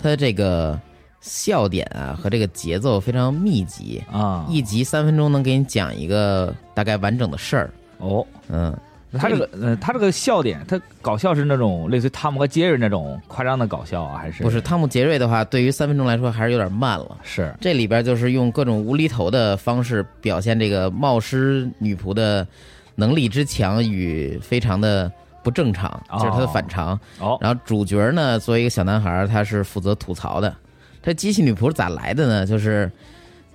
[0.00, 0.78] 它这个
[1.20, 7.70] 笑点啊和这个节奏非常密集，啊，一集三分钟能给你讲一个大概完整的事儿。
[7.98, 8.76] 哦，嗯，
[9.18, 17.18] 他这个呃，他这个笑点，他搞笑是那种类似于汤姆和杰瑞那种夸张的搞笑啊，还是不是汤姆杰瑞的话，对于三分钟来说还是有点慢了。
[17.22, 22.46] 是这里边就是用各种无厘头的方式表现这个冒失女仆的
[22.94, 25.10] 能力之强与非常的
[25.42, 26.98] 不正常，哦就是他的反常。
[27.18, 30.54] 哦，然后主角呢，作为一个小男孩，他是负责吐槽的。
[31.02, 32.46] 这机器女仆是咋来的呢？
[32.46, 32.90] 就是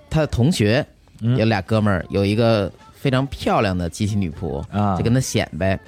[0.10, 0.86] 他的同学
[1.22, 4.98] 嗯有俩哥们儿，有一个非常漂亮的机器女仆，啊。
[4.98, 5.80] 就跟他显摆。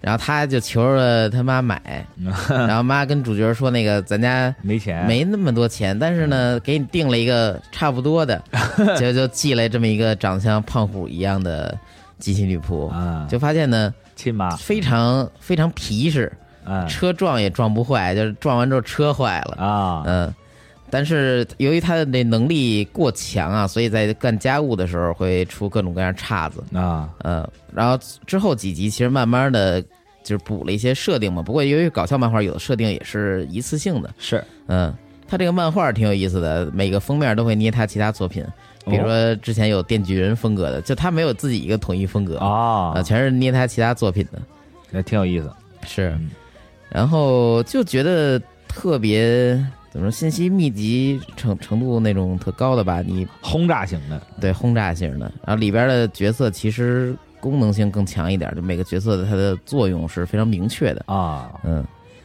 [0.00, 2.04] 然后他就求着他妈买，
[2.50, 8.42] 然后妈跟主角说：“那个咱家没钱，没那么多钱，但是呢，给你定了一个差不多的，
[8.98, 11.78] 结果就寄来这么一个长得像胖虎一样的
[12.18, 16.32] 机器女仆，啊，就发现呢亲妈，非常非常皮实，
[16.64, 20.34] 啊车撞也撞不坏，就是撞完之后车坏了，啊，嗯。
[20.94, 27.48] 但是由于他的那能力过强啊，所以在干家务的时候会出各种各样岔子，啊，嗯。
[27.74, 29.80] 然后之后几集其实慢慢的
[30.22, 34.94] 就是补了一些设定嘛，不过由于搞笑漫画有的设定也是一次性的，是，嗯，
[35.26, 38.44] 他这个漫画挺有意思的，每个封面都会捏他其他作品，
[38.84, 44.42] 比如说之前有电锯人风格的，就他没有自己一个统一风格啊、啊，全是捏他其他作品的，
[44.92, 45.50] 也挺有意思，
[45.86, 46.10] 是。
[46.10, 46.30] 嗯，
[46.90, 49.58] 然后就觉得特别
[49.92, 61.84] 怎么说，信息密集程程度那种特高的吧，你轰炸型的，对轰炸型的，然后里边的角色其实功能性更强一点，就每个角色的它的作用是非常明确的，啊，嗯，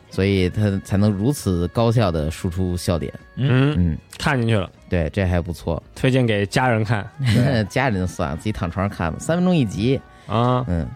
[0.10, 5.84] 所以它才能如此高效的输出笑点，嗯，嗯，看进去了，对，这还不错。
[5.94, 7.06] 推荐给家人看
[7.70, 10.64] 家人就算了，自己躺床上看吧，三分钟一集，啊。
[10.70, 10.88] 嗯，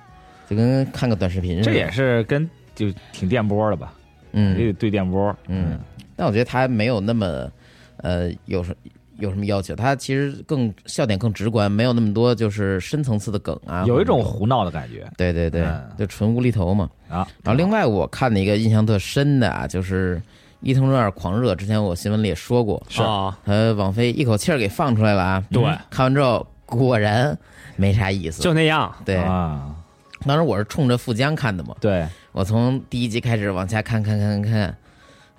[0.50, 1.66] 就跟看个短视频似的。
[1.66, 3.94] 这也是跟就挺电波的吧，
[4.32, 5.78] 嗯也嗯得对电波，嗯，
[6.22, 7.50] 但我觉得他没有那么
[7.98, 8.76] 呃有什
[9.18, 16.88] 有什么要求，他其实更笑点更直观，没有那么多就是深层次的梗啊，有一种胡闹的感觉对对对，嗯就纯无厘头嘛。
[17.10, 17.28] 啊。
[17.42, 20.18] 然后另外我看的一个印象特深的啊，就是
[20.60, 25.44] 《伊藤润二狂热》，之前我新闻里也说过，是啊，呃网飞一口气儿给放出来了啊。
[25.50, 27.36] 对嗯看完之后果然
[27.78, 28.94] 没啥意思，就那样。
[29.04, 29.16] 对。
[29.16, 29.74] 啊，
[30.28, 34.78] 当时我是冲着富江看的嘛，对，我从第一集开始往下看看看看看，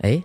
[0.02, 0.20] 哎，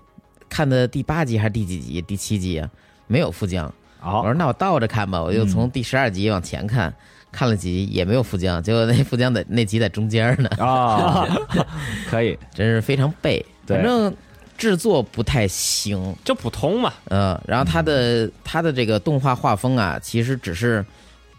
[0.50, 2.02] 看的第八集还是第几集？
[2.02, 2.70] 第七集啊，
[3.08, 3.72] 没有富江。
[4.02, 6.94] 我说那我倒着看吧，我就从第十二集往前看，
[7.32, 11.28] 看了几集也没有富江，结果那富江在那集在中间呢，啊，
[12.10, 13.46] 可以，真是非常背。
[13.66, 13.78] 对。
[13.78, 14.16] 反正
[14.58, 20.86] 制作不太行，就普通嘛，嗯，然后他的他的这个动画画风啊，其实只是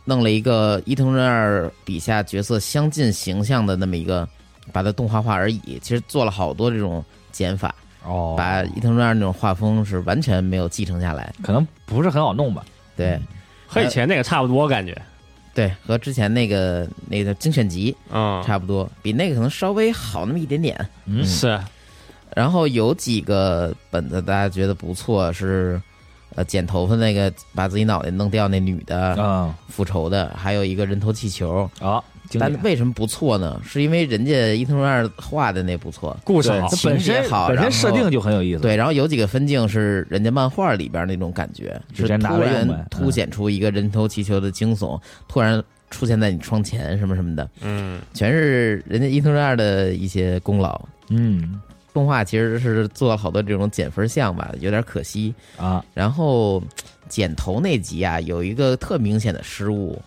[0.04, 4.28] 弄了一个伊藤润二笔下角色相近形象的那么一个，
[4.72, 5.78] 把它动画化而已。
[5.80, 7.74] 其实做了好多这种减法，
[8.08, 11.32] 哦，把伊藤润二那种画风是完全没有继承下来。
[11.42, 12.64] 可能不是很好弄吧，
[12.96, 13.20] 对
[13.66, 14.96] 和以前那个差不多，感觉。
[15.54, 20.88] 对，和之前那个那个精选集嗯，差不多，比那个可能稍微好那么一点点。
[21.06, 21.58] 嗯是
[22.36, 25.80] 然后有几个本子大家觉得不错，是
[26.36, 29.16] 呃剪头发那个把自己脑袋弄掉那女的。
[29.18, 31.68] 嗯，复仇的，还有一个人头气球。
[31.80, 33.60] 好，经典但为什么不错呢？
[33.64, 50.80] 是因为人家伊藤润二画的那不错，故事好，本身情节好本身然后设定就很有意思，对，然后有几个分镜是人家漫画里边那种感觉，就是突然凸显出一个人头气球的惊悚，突然出现在你窗前什么什么的，嗯，全是人家伊藤润二的一些功劳。
[51.10, 51.60] 嗯。
[51.94, 55.34] 动画其实是做了好多这种减分项吧，有点可惜。
[55.56, 56.62] 啊，然后
[57.08, 60.00] 剪头那集啊，有一个特明显的失误，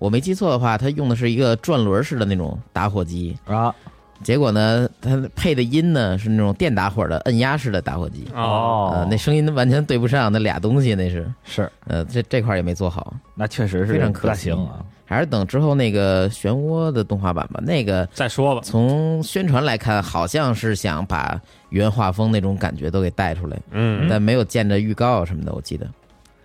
[0.00, 3.72] 我没记错的话，他用的是一个转轮式的那种打火机，啊，
[4.24, 14.50] 结果呢，它配的音呢是那种电打火的按压式的打火机，哦，呃，那声音完全对不上，那俩东西那是，是，呃，这这块也没做好，那确实是非常可惜。
[14.50, 17.60] 行啊，还是等之后那个漩涡的动画版吧。
[17.62, 18.60] 那个再说吧。
[18.64, 25.86] 从宣传来看，好像是想把原画风那种感觉都给带出来，嗯，但没有见着预告什么的，我记得。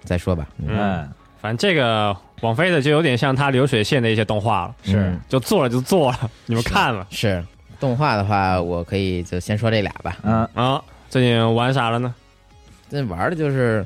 [0.04, 0.68] 再说吧，嗯。
[0.70, 1.10] 嗯，
[1.46, 7.06] 反正这个网飞的就有点像它流水线的一些动画了，是嗯就做了就做了，你们看了。
[7.12, 7.46] 是
[7.80, 10.18] 动画的话，我可以就先说这俩吧。
[10.24, 12.12] 嗯，啊，最近玩啥了呢？
[12.90, 13.86] 最近玩的就是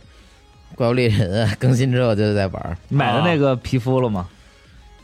[0.74, 4.26] 怪物猎人啊，更新之后就在玩买的那个皮肤了吗？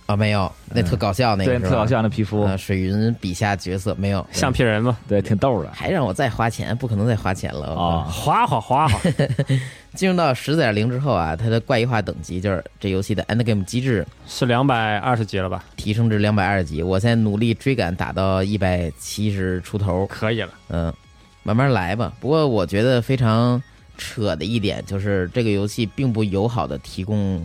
[0.06, 1.70] 啊，没有，那特搞笑那，个是吧？
[1.70, 5.70] 特搞笑那皮肤，啊，水云笔下角色没有，橡皮人嘛，对，挺逗的。
[5.72, 8.04] 还让我再花钱，不可能再花钱了啊。
[8.04, 9.02] 花花花花，
[9.96, 15.64] 进入到十点零之后啊，它的怪异化等级就是这游戏的 end game 机制是两百二十级了吧？
[15.76, 20.94] 提升至两百二十级，我现在努力追赶打到一百七十出头，可以了，嗯，
[21.42, 22.14] 慢慢来吧。
[22.20, 23.60] 不过我觉得非常
[23.98, 27.44] 扯的一点就是这个游戏并不友好的提供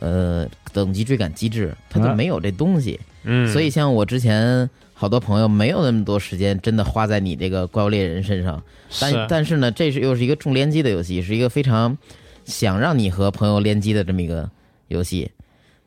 [0.00, 2.98] 呃等级追赶机制，它就啊没有这东西。
[3.22, 8.62] 嗯，所以像我之前好多朋友没有那么多时间真的花在你这个怪物猎人身上，
[9.00, 11.96] 但是但是呢，这是又是一个重联机的游戏，是一个非常
[12.44, 14.50] 想让你和朋友联机的这么一个
[14.88, 15.30] 游戏，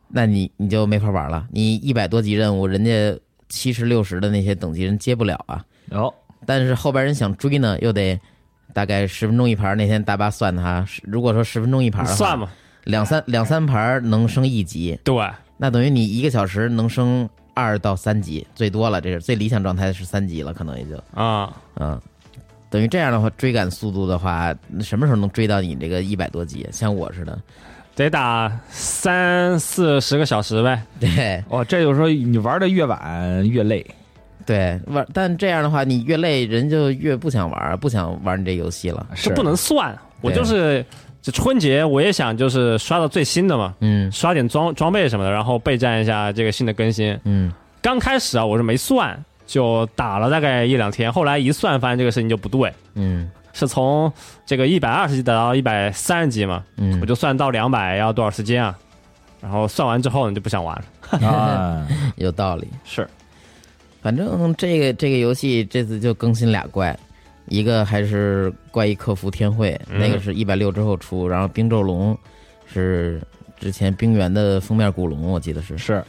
[0.08, 1.48] 那你你就没法玩了。
[1.52, 5.66] 你一百多级任务，人家七十六十的那些等级人接不了啊。
[5.90, 6.14] 哦，
[6.46, 8.20] 但是后边人想追呢，又得
[8.74, 9.76] 大概十分钟一盘。
[9.76, 12.52] 那天大巴算的哈，如果说十分钟一盘的话，算吧，
[12.86, 22.00] 两三两三盘能升一级，对，那等于你一个小时能升二到三级，最多了，这是最理想状态是三级了，可能也就啊，嗯。
[22.70, 26.68] 等于这样的话，追赶速度的话，什么时候能追到你这个一百多级？
[26.72, 27.40] 像我似的，
[27.94, 30.84] 得打三四十个小时呗。
[31.00, 33.86] 对哦，这就是说你玩的越晚越累。
[34.44, 39.06] 对，玩，但这样的话，你越累，人就越不想玩，不想玩你这游戏了。
[39.14, 40.84] 是不能算，我就是
[41.24, 47.18] 这春节我也想就是刷到最新的嘛，嗯刷点装装备什么的，然后备战一下这个新的更新。
[47.24, 54.12] 嗯刚开始啊，我是没算，就打了大概一两天，后来一算发现这个事情就不对，嗯是从
[54.46, 58.78] 这个一百二十级打到一百三十级嘛，嗯，我就算到两百要多少时间啊？
[59.42, 61.28] 然后算完之后呢就不想玩了。
[61.28, 62.68] 啊， 有道理。
[62.84, 63.08] 是，
[64.02, 66.98] 反正这个这个游戏这次就更新俩怪，
[67.48, 72.18] 一个还是怪异客服天会，嗯那个是一百六之后出，然后冰咒龙
[72.66, 73.22] 是
[73.60, 76.04] 之前冰原的封面古龙，我记得是是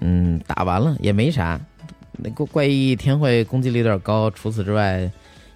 [0.00, 1.60] 嗯，打完了也没啥。
[2.16, 5.10] 那个怪异天会攻击力有点高，除此之外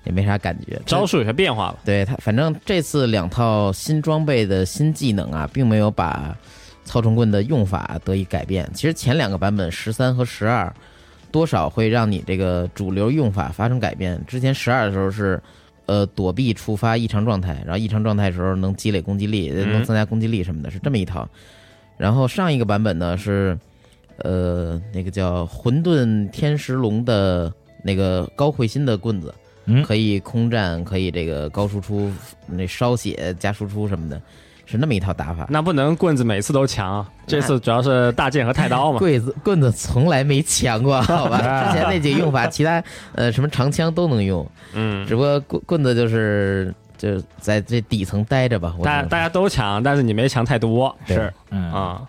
[0.05, 0.81] 也没啥感觉。
[0.85, 1.79] 招数有些变化吧。
[1.85, 6.37] 对他，反正这次两套新装备的新技能啊，并没有把
[6.85, 8.69] 操虫棍的用法得以改变。
[8.75, 10.75] 其实前两个版本十三和十二，
[11.31, 14.21] 多少会让你这个主流用法发生改变。
[14.27, 15.41] 之前十二的时候是，
[15.87, 21.29] 呃，躲避触发异常状态，然后异常状态的时候能积累攻击力，嗯能增加攻击力什么的，是这么一套。
[21.97, 23.59] 然后上一个版本呢是，
[24.19, 29.35] 呃，那个叫混沌天石龙的那个高会心的棍子，
[29.67, 32.11] 嗯可以空战，可以这个高输出，
[32.47, 34.21] 那烧血加输出什么的，
[34.71, 35.47] 是那么一套打法。
[35.49, 38.99] 那不能棍子每次都强啊，这次主要是大剑和太刀嘛。
[38.99, 41.39] 棍子棍子从来没强过，好吧？
[41.73, 42.83] 之前那几个用法，其他
[43.15, 48.75] 呃什么长枪都能用， 嗯，只不过棍棍子就是就在这底层待着吧。
[48.83, 52.03] 大大家都强，但是你没强太多是嗯啊。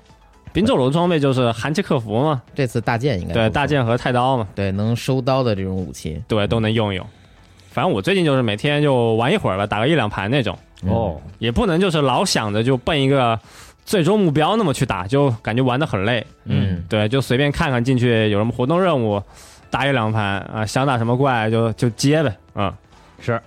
[0.52, 7.06] 冰咒龙装备就是寒气克服嘛，这次大剑应该对，大剑和太刀嘛，对能收刀的这种武器对，都能用用。
[7.72, 13.40] 反正我最近就是每天就玩一会儿吧，打个一两盘那种，哦，也不能就是老想着就奔一个
[13.86, 16.26] 最终目标那么去打，就感觉玩的很累。
[16.46, 19.22] 嗯对，就随便看看进去有什么活动任务，
[19.70, 22.74] 打一两盘啊，想打什么怪就就接呗，嗯，
[23.20, 23.42] 是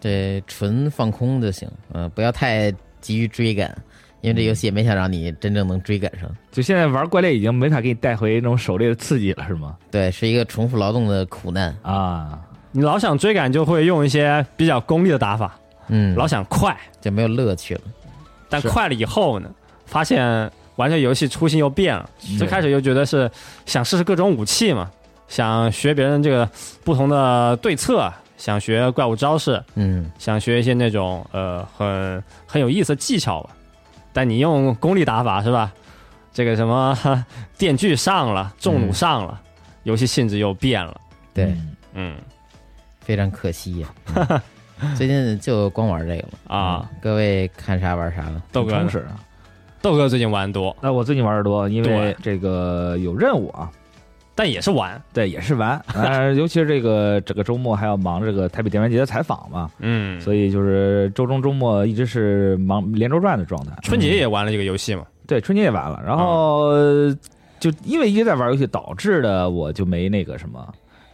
[0.00, 3.76] 这纯放空就行，嗯、不要太急于追赶，
[4.20, 6.28] 因为这游戏也没想让你真正能追赶上。
[6.52, 9.76] 就现在玩怪猎已经没法给你带回那种狩猎的刺激了，是吗？
[9.90, 11.76] 对，是一个重复劳动的苦难。
[11.82, 12.38] 啊，
[12.72, 17.80] 你老想追赶就会用一些比较功利的打法，嗯，老想快，就没有乐趣了。
[18.48, 19.50] 但快了以后呢，
[19.86, 22.08] 发现玩这游戏初心又变了。
[22.30, 23.30] 嗯最开始又觉得是
[23.64, 24.90] 想试试各种武器嘛，
[25.28, 26.48] 想学别人这个
[26.84, 33.50] 不同的对策，想学怪物招式，嗯，想学一些那种呃很很有意思的技巧吧。
[34.12, 35.72] 但你用功力打法是吧？
[36.32, 36.96] 这个什么
[37.58, 39.40] 电锯上了，重弩上了，
[39.84, 41.00] 游戏性质又变了。
[41.34, 42.16] 对，嗯嗯
[43.00, 44.40] 非常可惜呀、 嗯
[44.96, 48.42] 最近就光玩这个了啊，嗯各位看啥玩啥了。
[48.52, 49.18] 豆哥呢，充实啊。
[49.82, 53.70] 豆哥最近玩的多，那我最近玩的多，因为对这个有任务啊，
[54.34, 55.00] 但也是玩。
[55.12, 55.80] 对，也是玩。
[55.94, 63.72] 呃，尤其是这个整个周末还要忙这个台北电玩节的采访嘛，嗯，所以就是周中周末一直是忙连轴转的状态。
[63.82, 65.04] 春节也玩了一个游戏嘛。
[65.26, 66.72] 对，春节也玩了，然后、
[67.60, 70.66] 就因为一直在玩游戏，导致的我就没那个什么，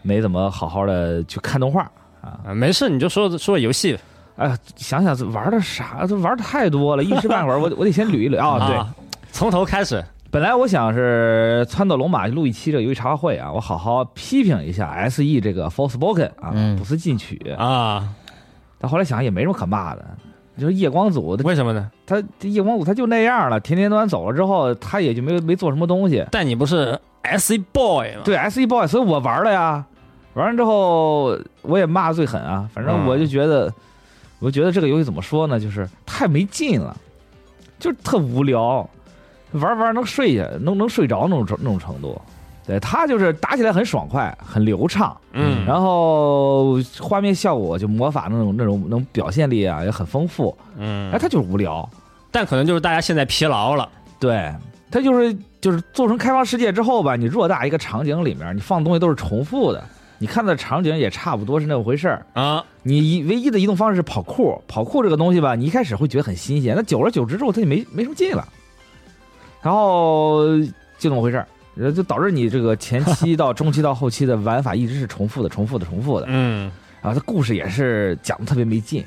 [0.03, 1.91] 没怎么好好的去看动画
[2.23, 2.41] 啊。
[2.47, 3.99] 啊，没事，你就说说游戏
[4.37, 8.67] 哎呀，想想玩的啥，这玩的太多了，一时半会儿我我得先捋一捋啊。
[8.67, 8.95] 对，啊，
[9.31, 10.03] 从头开始。
[10.31, 17.37] 本来我想是撺掇龙马录一期这个游戏茶话会啊，我好好批评一下 S E 这个 Forspoken 啊，嗯不思进取。
[17.59, 18.09] 啊，
[18.79, 20.03] 但后来想也没什么可骂的，
[20.57, 21.91] 就是夜光组，为什么呢？
[22.07, 26.25] 他夜光组他就那样了，田田端走了之后，他也就没没做什么东西。
[26.31, 28.23] 但你不是 S E Boy 吗？
[28.25, 29.85] 对 S E Boy，所以我玩了呀。
[30.35, 33.07] 玩完之后我也骂的最狠啊，反正嗯。
[33.07, 33.73] 我就觉得，
[34.39, 36.97] 我觉得这个游戏怎么说呢，就是太没劲了，
[37.79, 38.89] 就是特无聊，
[39.53, 42.21] 玩玩能睡下，能能睡着那种程那种程度。
[42.65, 50.57] 对他就是打起来很爽快，很流畅，嗯，然后画面效果就魔法那种那种那种表现力啊也很丰富。
[50.77, 51.87] 嗯，哎，他就是无聊，
[52.31, 53.89] 但可能就是大家现在疲劳了。
[54.19, 54.51] 对。
[54.93, 59.83] 他就是就是做成开放世界之后吧，你偌大一个场景里面，你放东西都是重复的，
[60.23, 62.25] 你看的场景也差不多是那么回事儿。
[62.35, 68.47] 啊，你一唯一的移动方式是跑酷，跑酷这个东西吧，你一开始会觉得很新鲜，那久而久之之后，它就没没什么劲了，
[69.61, 70.47] 然后
[70.97, 76.27] 就那么回事儿呃就导致你这个前期 到中期到后期的玩法一直是重复的、重复的、重复的。
[76.29, 76.71] 嗯
[77.01, 79.05] 啊，它故事也是讲的特别没劲，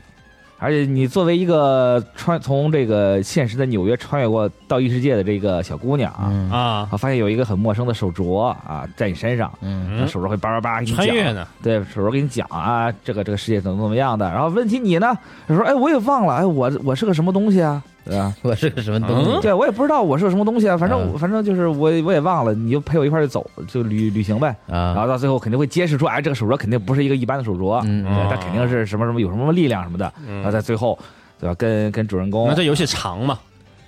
[0.58, 6.50] 而且你作为一个穿从这个现实的纽约穿越过到异世界的这个小姑娘啊，嗯。
[6.50, 9.88] 啊，啊，发现有一个很陌生的手镯啊在你身上，嗯。
[9.92, 10.08] 嗯。
[10.08, 18.34] 手镯会叭叭叭给你讲，穿越呢，对，手镯给你讲啊，这个这个世界怎么怎么样的，然后问起你呢，他说哎我也忘了，哎我我是个什么东西啊，对吧？
[18.44, 19.42] 我是个什么东西？
[19.42, 24.56] 对，我也不知道我是个什么东西啊，反正、嗯反正就是我我也忘了，你就陪我一块儿走，就旅旅行呗。
[24.68, 30.06] 然啊，后到最后肯定会揭示出，哎，这个手镯肯定不是一个一般的手镯，嗯对，它肯定是什么什么有什么力量什么的。
[30.28, 30.98] 然后嗯，在最后，
[31.40, 31.56] 对吧？
[31.56, 33.40] 跟跟主人公那这游戏长嘛，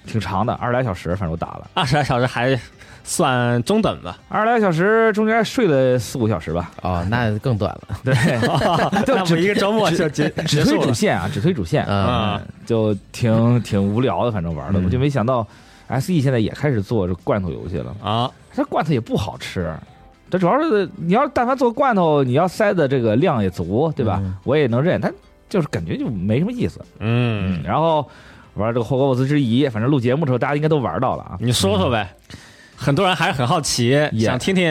[0.06, 2.60] 挺长的，二十来小时，反正我打了二十来小时还
[3.10, 6.70] 算中等吧，二十来小时，中间睡了四五小时吧。
[6.82, 7.98] 哦，那更短了。
[8.04, 8.14] 对，
[9.08, 15.48] 就只一个周末就结只推主线啊，只推主线，啊嗯，就挺挺无聊的，反正玩的，嗯我就没想到
[15.88, 17.96] ，S E 现在也开始做这罐头游戏了。
[18.04, 19.74] 啊，这罐头也不好吃，
[20.30, 24.20] 这主要是你要但凡做罐头，你要塞的这个量也足，对吧？
[24.22, 25.10] 嗯我也能认，它
[25.48, 26.82] 就是感觉就没什么意思。
[27.00, 28.06] 嗯，然后
[28.56, 31.38] 玩这个霍格沃兹之遗，反正录节目的时候大家应该都玩到了啊。
[31.40, 32.14] 你说说呗。
[32.78, 34.64] 很多人还是很好奇，也想听听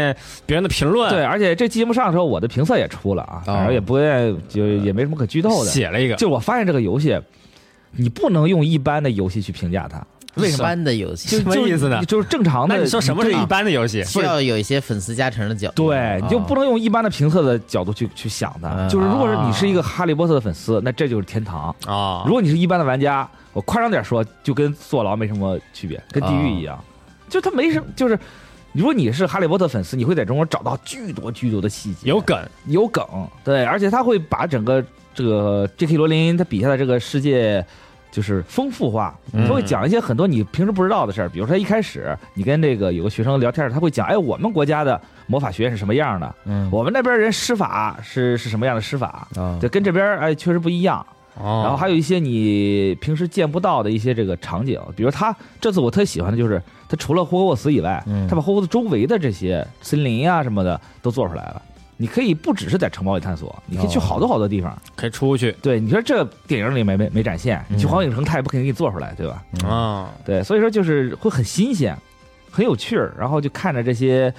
[0.46, 1.10] 别人的评论。
[1.10, 5.70] 对，，而且这节目上的时候，我的评测也出了啊，哦反正也不愿意就也没什么可剧透的。
[5.70, 7.20] 写了一个，就我发现这个游戏，
[7.90, 10.62] 你不能用一般的游戏去评价它，为什么一么？
[10.64, 12.76] 般的游戏就什么意思呢就就是正常的。
[12.76, 14.04] 那你说什么是一般的游戏？
[14.04, 15.88] 需要有一些粉丝加成的角度。
[15.88, 18.68] 对，你就不能能用一般的评测的角度去去想它。
[18.76, 26.78] 嗯就是如果是你是一个哈利波特的粉丝，那这就是天堂；啊如，果你是一般的玩家，我夸张点说，就跟坐牢没什么区别，跟地狱一样，
[27.28, 28.18] 就他没什么，就是。
[28.72, 33.02] 如果你是哈利波特粉丝，你会在中国找到巨多巨多的细节，有梗，有梗，
[33.42, 35.96] 对，而且他会把整个这个 J.K.
[35.96, 37.64] 罗琳他笔下的这个世界
[38.10, 51.06] 就是丰富化，嗯他会讲一些很多你平时不知道的事儿，比如说一开始你跟这个有个学生聊天，他会讲，哎，我们国家的魔法学院是什么样的，嗯我们那边人施法是是什么样的施法，啊就，跟这边哎确实不一样。
[51.38, 61.62] 哦然后还有一些你平时见不到的一些这个场景，比如他这次我特喜欢的就是他除了霍格沃茨以外，嗯他把霍格沃茨周围的这些森林啊、什么的都做出来了。
[61.98, 64.76] 你可以不只是在城堡里探索，你可以去哦好多好多地方。
[64.94, 69.42] 可以出去对，你说这电影里没没没展现，你去嗯环影城他也不肯定给你做出来，对吧？
[69.66, 71.96] 啊，对，所以说就是会很新鲜，
[72.50, 74.32] 很有趣儿，然后就看着这些。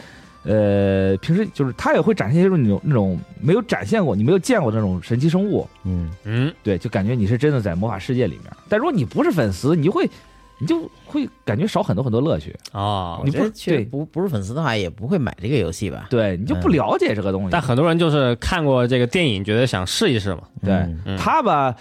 [0.48, 8.46] 呃，平时就是他也会展现一种那种那种没有展现过、你没有见过的那种神奇生物，嗯嗯，对，就感觉你是真的在魔法世界里面。
[8.70, 10.10] 但如果你不是粉丝，你就会，
[10.58, 12.56] 你就会感觉少很多很多乐趣。
[12.72, 16.08] 哦你不我觉得确对不不是粉丝的话，也不会买这个游戏吧？
[16.10, 17.50] 对，你就不嗯了解这个东西。
[17.52, 20.44] 但很多人就是看过这个电影，觉得想试一试嘛。
[20.64, 21.76] 对嗯嗯它吧，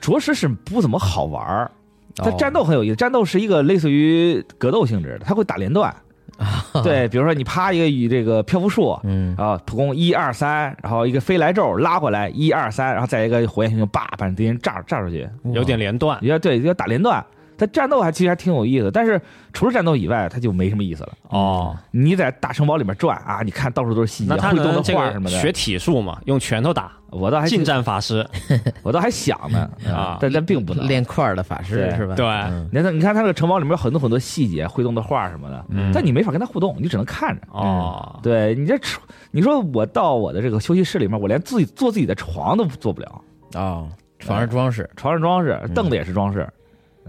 [0.00, 1.70] 着实是不怎么好玩儿。
[2.16, 5.94] 它哦战斗很有意思，战斗是一个类似于格斗性质的，它会打连段。
[6.84, 9.34] 对，比如说你啪一个与这个漂浮术，嗯。
[9.36, 15.28] 啊，普攻一二三，然后一个飞来咒拉回来一二三，然后再一个火焰星星叭把敌人炸炸出去。
[15.52, 17.24] 有点连段要对要打连段，
[17.58, 19.20] 它战斗还其实还挺有意思，但是
[19.52, 21.12] 除了战斗以外，它就没什么意思了。
[21.28, 21.76] 哦。
[21.90, 25.36] 你在大城堡里面转啊，你看到处都是细节，那他会动的画什么的。
[25.38, 26.18] 学体术嘛？
[26.26, 28.24] 用拳头打，我倒还近战法师
[28.82, 30.86] 我倒还想呢 啊但但并不能。
[30.86, 32.14] 练块儿的法师是吧？
[32.14, 37.42] 对嗯你看，你看他这个城堡里面有很多很多细节，会动的画什么的，嗯但你没法跟他互动，你只能看着。
[37.50, 38.78] 哦，对你这，
[39.32, 43.22] 你说我到我的这个休息室里面，我连自己做自己的床都做不了，
[43.54, 43.84] 啊，
[44.20, 46.48] 床上装饰，床上装饰，嗯凳子也是装饰。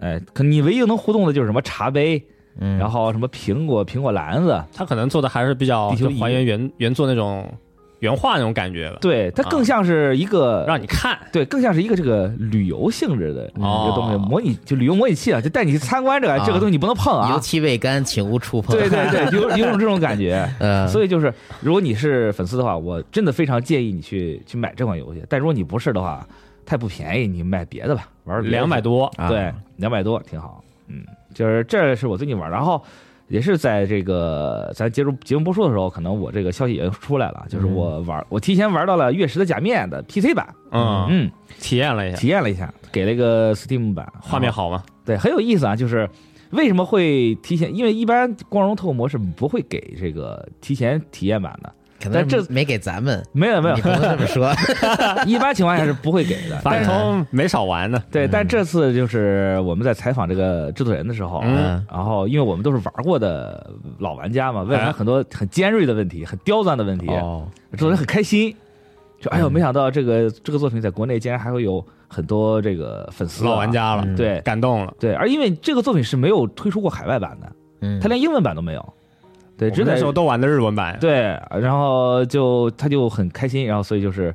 [0.01, 2.21] 哎，可你唯一能互动的就是什么茶杯，
[2.59, 5.89] 嗯，然后什么苹果苹果篮子，它可能做的还是比较
[6.19, 7.51] 还原原原作那种
[7.99, 17.39] 原画那种感觉吧，对，它更像是一个让你看对，更像是一个这个旅游性质的一哦个东西，模拟就旅游模拟器啊，就带你去参观这个、啊这个东西，你不能碰啊油啊。
[17.39, 18.73] 漆未干，请勿触碰。
[18.77, 20.49] 对对对， 有有种这种感觉。
[20.59, 25.21] 呃，所以就是，如果你是粉丝的话，我真的非常建议你去去买这款游戏。
[25.27, 26.25] 但如果你不是的话，
[26.69, 30.63] 太不便宜，你买别的吧，玩两百多，啊对，两百多挺好。
[30.85, 31.03] 嗯，
[31.33, 32.79] 就是这是我最近玩，然后
[33.27, 44.83] 也是在这个咱结束节目播出的时候，可能我这个消息也出来了，就是我玩，我提前玩到了《月食的假面》的 PC 版，嗯，嗯，体验了一下，体验了一下，给了一个 Steam 版，画面好吗？
[45.03, 46.07] 对，很有意思啊，就是。
[46.51, 47.75] 为什么会提前？
[47.75, 51.71] 因为一般光荣特务模式不会给这个提前体验版的，
[52.01, 54.51] 可但这能没给咱们，没有没有你，不能这么说。
[55.27, 56.57] 一般情况下是不会给的。
[56.63, 63.69] 发但是通没少玩呢，对，嗯但这次就是我们在采访这个制作人的时候，嗯然后因为我们都是玩过的
[63.99, 68.55] 老玩家嘛，问了很多很尖锐的问题、很刁钻的问题，哦，制作人很开心，
[69.19, 73.69] 就：“哎呦，嗯没想到这个这个作品在国内竟然还会有很多这个粉丝啊老玩。
[73.71, 78.93] 家了，嗯对感动了，对，而因为这个作品是没有推出过海外版的，嗯，它连英文版都没有。
[79.59, 80.97] 对，只那时候都玩的日文版。
[81.01, 84.33] 对，然后就他就很开心，然后所以就是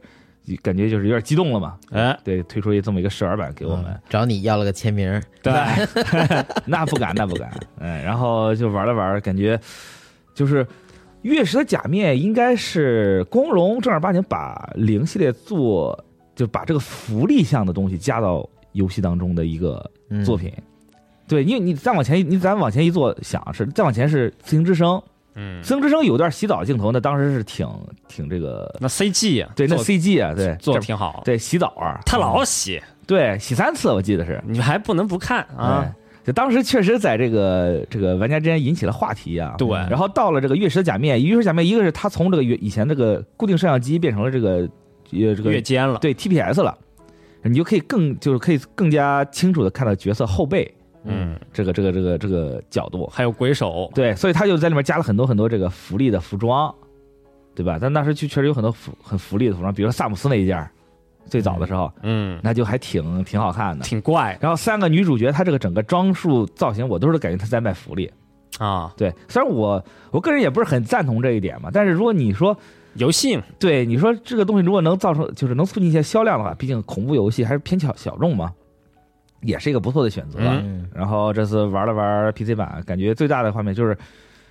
[0.62, 1.78] 感觉就是有点激动了嘛。
[1.90, 5.52] 哎，对，推出一这么一个试玩版给我们，找你要了个签名，对，
[6.66, 7.50] 那不敢，那不敢。
[7.78, 9.58] 嗯，然后就玩了玩，感觉
[10.34, 10.66] 就是
[11.22, 15.98] 月食的假面应该是光荣正儿八经把零系列做，
[16.34, 20.52] 就把这个福利项的东西加到游戏当中的一个嗯作品。
[21.26, 24.90] 对，因为你再往前，你再往前一坐，想是再往前是《自行之声》，
[25.34, 27.68] 《嗯，自行之声》有段洗澡镜头，那当时是挺
[28.08, 31.22] 挺这个，那 CG 啊，对，那 CG 啊，对，做的挺好。
[31.24, 34.42] 对洗澡啊，他老洗，对洗三次，我记得是。
[34.46, 35.82] 你还不能不看啊。
[35.84, 39.56] 哎就当时确实在这个这个玩家之间引起了话题啊。
[39.58, 39.68] 对。
[39.68, 44.66] 然后到了这个月食假面，月食假面一个是他从这个原以前这个固定摄像机变成了这个
[45.12, 46.74] 呃这个月间了，对 TPS 了，
[47.42, 50.74] 你就可以更就是可以更加清楚的看到角色后背
[51.04, 53.06] 嗯，这个这个这个这个角度。
[53.12, 56.74] 还有鬼手，对，所以他就在里面加了很多很多这个福利的服装，
[57.54, 57.78] 对吧？
[57.80, 60.68] 但当时就确实有很多福很福利的服装，比如说萨姆斯那一件，
[61.26, 63.84] 最早的时候，嗯，那就还挺挺好看的。
[63.84, 68.10] 挺怪然后三个女主角，她这个整个装束造型，我都是感觉她在卖福利。
[68.58, 68.92] 啊。
[68.96, 72.56] 对，虽然我我个人也不是很赞同这一点嘛，但是如果你说
[72.94, 78.52] 游戏对你说这个东西如果能造成就是能促进一些销量的话，毕竟恐怖游戏还是偏小小众嘛，
[79.44, 80.38] 也是一个不错的选择。
[80.40, 83.96] 嗯嗯然后这次玩了玩 PC 版，感觉最大的画面就是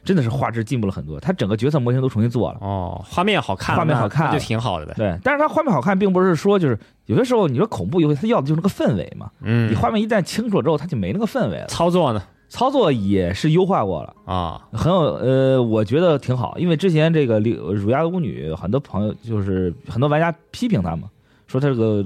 [0.03, 2.57] 真的是画质进步了很多，它整个角色模型都重新做了。
[2.61, 4.93] 哦，画面好看，画面好看就挺好的呗。
[4.97, 9.29] 对，但是它画面好看，并不是说就是有些时候你说恐怖游戏，它要的就是那个氛围嘛。
[9.41, 11.67] 嗯，你画面一旦清楚了之后，它就没那个氛围了。
[11.67, 12.21] 操作呢？
[12.49, 14.13] 操作也是优化过了。
[14.25, 21.07] 啊，很有呃，我觉得挺好，因为之前这个里乳鸦巫女，很多朋友就是很多玩家批评他嘛，
[21.47, 22.05] 说他这个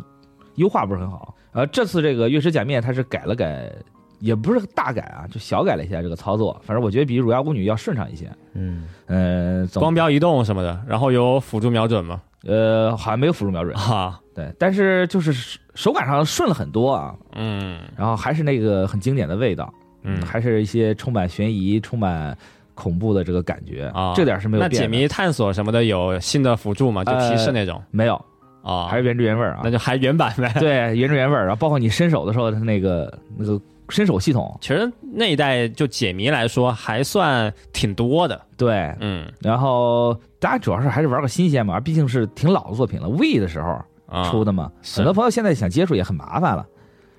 [0.58, 1.34] 优化不是很好。
[1.53, 3.72] 呃，这次这个月食假面它是改了改，
[4.20, 8.30] 也不是大改啊，就小改了一下这个操作，反正我觉得比乳牙巫女要顺畅一些。
[8.53, 12.22] 嗯嗯、总光标移动什么的，然后有辅助瞄准吗。
[12.45, 22.38] 呃好像没有辅助瞄准，哈，对，但是就是手手感上顺了很多啊，嗯然后还是那个很经典的味道，嗯，还是一些充满悬疑、充满
[22.76, 24.78] 恐怖的这个感觉啊这点是没有变那。
[24.78, 27.03] 解谜探索什么的有新的辅助吗？
[27.03, 28.24] 就提示那种没有，
[28.68, 29.61] 啊，还是原汁原味儿啊。
[29.63, 29.72] 那。
[29.72, 30.53] 就还原版呗。
[30.59, 33.59] 对，原汁原味儿，然后包括你伸手的时候，它那个那个
[33.89, 38.41] 伸手系统，其实那一代就解谜来说还算挺多的。
[38.57, 39.32] 对，嗯。
[39.39, 44.97] 然后大家主要是还是玩个新鲜嘛，毕竟是挺老的作品了，V 的时候啊，出的嘛，是。
[44.97, 46.65] 很多朋友现在想接触也很麻烦了，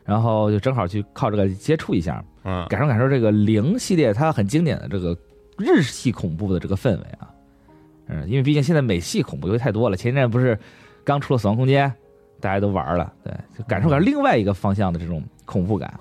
[0.05, 2.67] 然后就正好去靠这个接触一下，嗯。
[2.69, 5.17] 感受感受这个零系列它很经典的这个
[5.57, 7.31] 日系恐怖的这个氛围啊，
[8.09, 10.59] 嗯，因为毕竟现在美系恐怖游戏太多了，前一阵不是
[11.09, 11.89] 刚出了《死亡空间》，
[12.39, 15.99] 大家都玩了，对，就感受感受另外一个方向的这种恐怖感，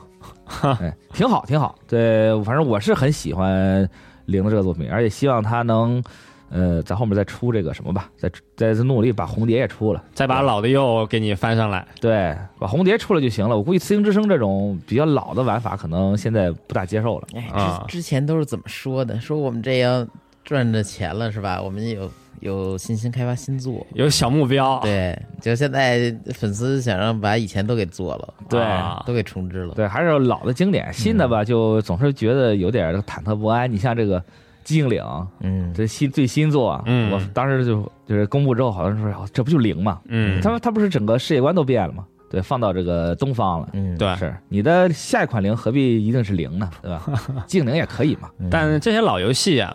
[0.62, 1.80] 哎，挺好，挺好。
[1.88, 3.90] 对，反正我是很喜欢
[4.26, 6.04] 零的这个作品，而且希望他能，
[6.50, 11.88] 呃，在后面再出这个什么吧，再再再努力把红蝶也出了，再把老的又给你翻上来。
[12.02, 13.56] 对，把红蝶出了就行了。
[13.56, 17.28] 我估计《雌行之声》这种比较老的玩法，可能现在不大接受了。
[17.34, 19.18] 哎，啊之之前都是怎么说的？
[19.22, 20.06] 说我们这样
[20.44, 21.62] 赚着钱了是吧？
[21.62, 23.86] 我们有有信心开发新作。
[23.94, 29.74] 有小目标，对，就现在粉丝想让把以前都给做了，对啊都给重置了。
[29.74, 33.72] 对，还是老的经典，新的吧，就总是觉得有点忐忑不安。
[33.72, 34.20] 你像这个
[34.64, 35.02] 《寂静岭》，
[35.40, 40.00] 嗯，这新最新作，嗯我当时就就是公布之后，好像说哦这不就零嘛？
[40.06, 42.06] 嗯，他他不是整个世界观都变了吗？
[42.30, 43.70] 对，放到这个东方了。
[43.72, 46.70] 嗯，对，是你的下一款零何必一定是零呢？
[46.82, 47.06] 对吧？
[47.48, 48.30] 静零也可以嘛。
[48.40, 49.74] 嗯但这些老游戏啊，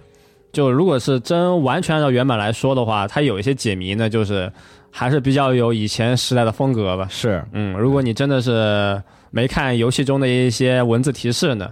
[0.53, 4.53] 就如果是真完全按照原版来说的话，它有一些解谜呢，就是
[4.91, 7.07] 还是比较有以前时代的风格吧。
[7.11, 11.71] 是，嗯，如果你真的是没看游戏中的一些文字提示呢，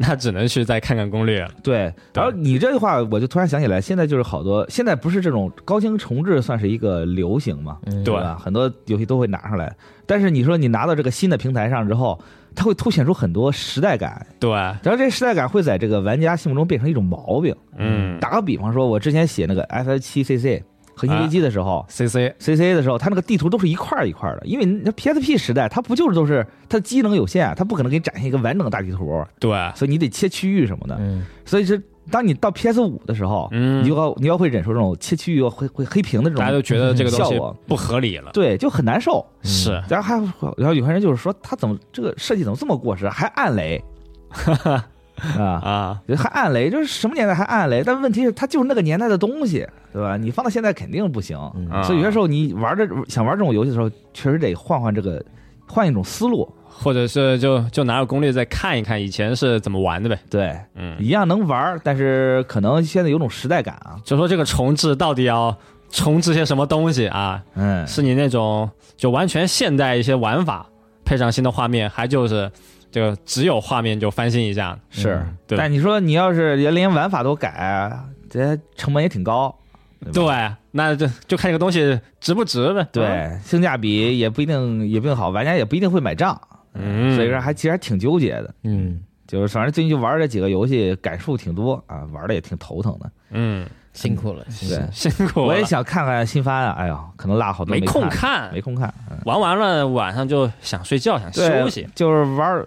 [0.02, 1.50] 那只能去再看看攻略了。
[1.62, 1.92] 对。
[2.14, 7.78] 然后你这句话，我就突然想起来，现在就是好多，现在不是这种高清重置算是一个流行嘛？
[7.84, 8.38] 嗯对吧？
[8.42, 9.76] 很多游戏都会拿上来，
[10.06, 12.18] 但是你说你拿到这个新的平台上之后，
[12.54, 17.54] 它会凸显出很多时代感，对，然后这时代感会在这个玩家心目中变成一种毛病。
[17.76, 20.62] 嗯，打个比方说，我之前写那个 F 七 CC
[21.00, 30.96] 核心危机的时候、C C，CC 的时候，它那个地图都是一块儿一块儿的，因为那 PSP 时代它不就是都是它的机能有限，它不可能给你展现一个完整的大地图，对，所以你得切区域什么的。
[31.00, 31.24] 嗯。
[31.46, 33.82] 所以是当你到 PS 五的时候，嗯。
[33.82, 37.56] 你就要你要会忍受这种切区域会会黑屏的这种，大家都觉得这个效果。
[37.66, 38.30] 不合理了。
[38.32, 39.24] 对，就很难受。
[39.42, 43.82] 是，然后还然后有些人就是说他怎么这个设计怎么这么过时，还暗雷
[45.38, 47.82] 啊，啊，还暗雷，就是什么年代还暗雷？
[47.84, 50.16] 但问题是它就是那个年代的东西，对吧？
[50.16, 51.38] 你放到现在肯定不行。
[51.84, 55.22] 所以有些时候你玩这想玩这种游戏的时候，确实得换换这个
[55.66, 60.18] 换一种思路，或者是就就拿着攻略再看一看以前是怎么玩的呗。
[60.28, 65.56] 对，嗯，一样能玩，但是可能现在有种时代感啊，就说这个重置到底要
[65.90, 67.42] 重置些什么东西啊？
[67.54, 70.66] 嗯，是你那种就完全现代一些玩法，
[71.04, 72.50] 配上新的画面，还就是
[72.90, 75.14] 这个只有画面就翻新一下，是。
[75.14, 75.58] 嗯，对。
[75.58, 77.92] 但你说你要是连连玩法都改，
[78.28, 79.54] 这成本也挺高，
[80.00, 82.86] 对对，那就就看这个东西值不值呗。
[82.92, 86.40] 对，性价比也不一定也不一定好，玩家也不一定会买账，
[86.74, 88.54] 嗯，所以说还其实还挺纠结的。
[88.64, 93.10] 嗯，就是反正最近就玩这几个游戏，感触挺多啊，玩的也挺头疼的。
[93.30, 93.66] 嗯，
[94.02, 98.92] 辛苦了，辛苦对了，辛苦了，我也想看看新番啊，哎呀，可能落好多没空看，没，空看。
[99.10, 101.86] 嗯玩完了晚上就想睡觉，想休息。
[101.94, 102.66] 就是玩儿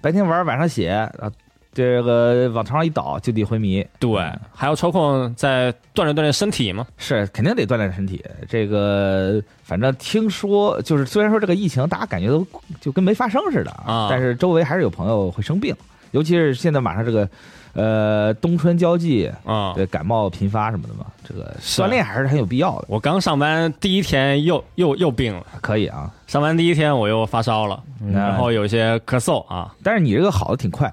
[0.00, 1.30] 白天玩儿，晚上写啊，
[1.74, 3.86] 这个往床上一倒就地昏迷。
[3.98, 6.86] 对嗯，还要抽空再锻炼锻炼身体嘛。
[6.96, 8.24] 是肯定得锻炼身体。
[8.48, 12.46] 这个反正听说，就是虽然说这个疫情大家感觉都
[12.80, 15.76] 就跟没发生似的啊但是周围还是有朋友会生病，
[16.12, 17.28] 尤其是现在马上这个
[17.72, 22.86] 呃冬春交际，啊、对感冒频发什么的嘛，这个锻炼还是很有必要的。
[22.88, 30.92] 我刚上班第一天又又又病了，可以啊，上班第一天我又发烧了，嗯然后有一些咳嗽啊，但是你这个好的挺快。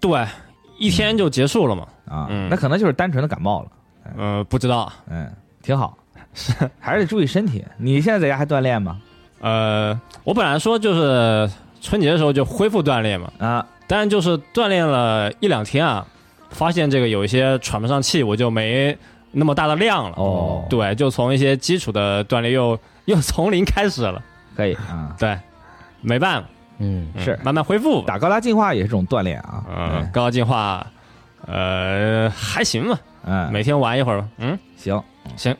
[0.00, 0.26] 对，
[0.78, 1.86] 一天就结束了嘛。
[2.06, 2.48] 啊，嗯。
[2.50, 3.68] 那可能就是单纯的感冒了，
[4.18, 5.32] 呃，不知道，嗯，
[5.62, 5.96] 挺好，
[6.34, 6.52] 是。
[6.78, 7.64] 还是得注意身体。
[7.78, 9.00] 你现在在家还锻炼吗？
[9.40, 16.06] 呃，我本来说就是春节的时候就恢复锻炼嘛，啊，但是就是锻炼了一两天啊，
[16.50, 18.96] 发现这个有一些喘不上气，我就没
[19.32, 20.16] 那么大的量了。
[20.16, 24.22] 哦，对，就从一些基础的锻炼又又从零开始了。
[24.56, 25.36] 可以啊，对，
[26.00, 27.38] 没办法，嗯嗯是。
[27.42, 28.06] 慢慢恢复吧。
[28.06, 30.86] 打高达进化也是种锻炼啊，嗯，高达进化，
[31.46, 34.28] 呃，还行吧，嗯，每天玩一会儿吧。
[34.38, 35.02] 嗯，行。
[35.36, 35.56] 行，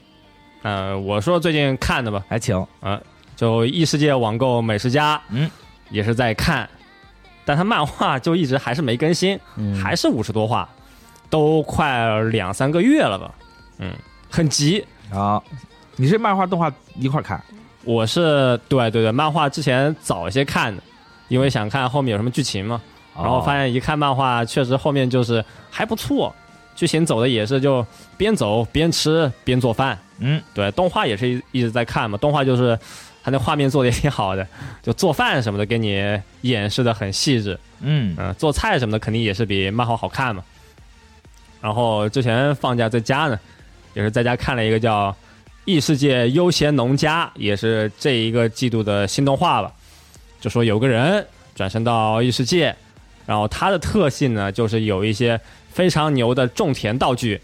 [0.62, 2.64] 呃，我说最近看的吧，还请，
[3.34, 5.50] 就异世界网购美食家，嗯，
[5.90, 6.68] 也是在看，
[7.44, 10.68] 但他漫画就一直还是没更新，嗯，还是五十多话，
[11.28, 13.34] 都快两三个月了吧，
[13.78, 13.92] 嗯，
[14.30, 14.84] 很急。
[15.12, 15.40] 啊，
[15.96, 17.40] 你是漫画动画一块儿看
[17.84, 20.82] 我是对对对，漫画之前早一些看的，
[21.28, 22.80] 因为想看后面有什么剧情嘛，
[23.14, 26.34] 然后发现现一看漫画，确实后面就是还不错，
[26.74, 27.86] 剧情走的也是就
[28.16, 29.98] 边走边吃边做饭。
[30.18, 32.78] 嗯对，动画也是一一直在看嘛，动画就是
[33.24, 34.46] 它那画面做的也挺好的，
[34.82, 40.44] 就做饭什么的给你演示的很细致，嗯嗯、做菜什么的肯定也是比漫画好看嘛。
[41.62, 43.40] 然后之前放假在家呢，
[43.94, 45.10] 也是在家看了一个叫
[45.64, 49.72] 《异世界悠闲农家》，也是这一个季度的新动画吧。
[50.38, 52.76] 就说有个人转身到异世界，
[53.24, 57.40] 然后他的特性呢，就是有一些非常牛的种田道具，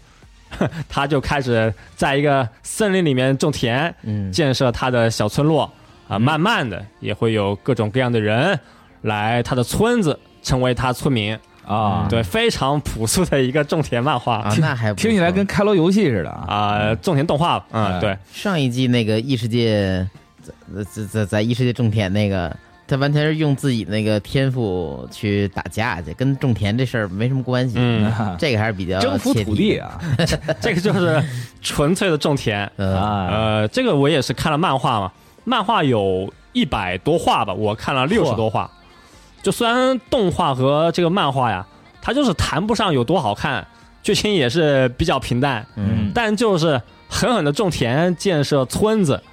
[0.89, 4.31] 他就开始在一个森林里面种田，嗯。
[4.31, 5.71] 建设他的小村落
[6.07, 8.59] 啊，慢慢的也会有各种各样的人
[9.01, 11.37] 来他的村子，成为他村民。
[11.63, 14.37] 啊，对，非常朴素的一个种田漫画。
[14.39, 20.05] 啊，那还听起来跟开罗游戏似的啊，啊，种田动画，嗯，哎对，上一季那个异世界，
[20.43, 22.53] 在在在在异世界种田那个，
[22.91, 27.75] 他完全是用自己那个天赋去打架去，跟种田这事儿没什么关系。
[27.77, 29.77] 嗯， 这个还是比较征服土地。
[29.77, 29.97] 啊
[30.59, 31.23] 这个就是
[31.61, 32.69] 纯粹的种田。
[32.75, 35.09] 呃，啊，呃，这个我也是看了漫画嘛，
[35.45, 38.69] 漫画有一百多话吧，我看了六十多话。
[39.41, 41.65] 就虽然动画和这个漫画呀，
[42.01, 43.65] 它就是谈不上有多好看，
[44.03, 49.23] 剧情也是比较平淡，嗯但就是狠狠的种田建设村子，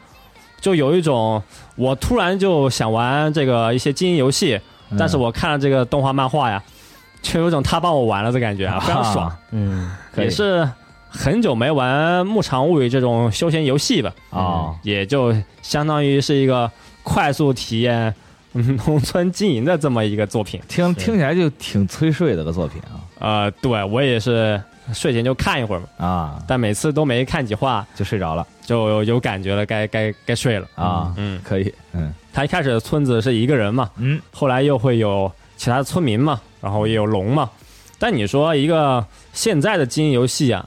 [0.61, 1.43] 就有一种
[1.77, 4.97] 我突然就想玩这个一些经营游戏，嗯。
[4.99, 6.63] 但是我看了这个动画漫画呀，
[7.23, 9.37] 却有种他帮我玩了的感觉啊， 非常爽。
[9.53, 10.69] 嗯也是
[11.09, 16.71] 很久没玩《牧场物语》这种休闲游戏吧，啊，也就相当于是一个
[17.03, 18.15] 快速体验
[18.55, 20.61] 嗯农村经营的这么一个作品。
[20.69, 23.01] 听听起来就挺催睡的个作品啊。
[23.21, 24.61] 呃，对我也是
[24.93, 28.47] 睡前就看一会儿嘛，啊，但每次都没看几话就睡着了。
[28.65, 30.69] 就有感觉了，该该该睡了。
[30.75, 32.13] 啊，嗯，可以，嗯。
[32.33, 34.21] 他一开始村子是一个人嘛，嗯。
[34.31, 37.49] 后来又会有其他的村民嘛，然后也有龙嘛。
[37.99, 40.65] 但你说一个现在的经营游戏啊，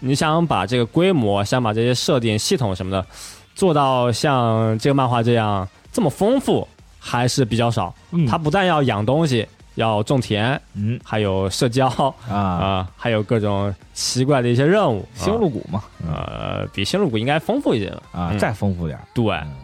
[0.00, 3.06] 你想把这个规模，想把这些设定系统什么的
[3.54, 6.66] 做到像这个漫画这样这么丰富，
[6.98, 7.94] 还是比较少。
[8.10, 8.26] 嗯。
[8.26, 11.88] 它不但要养东西，要种田，嗯还有社交
[12.28, 15.06] 啊、啊，还有各种奇怪的一些任务。
[15.14, 18.02] 星露谷嘛，啊呃，比星露谷应该丰富一些吧？
[18.12, 19.26] 啊，嗯再丰富点，对。
[19.34, 19.54] 嗯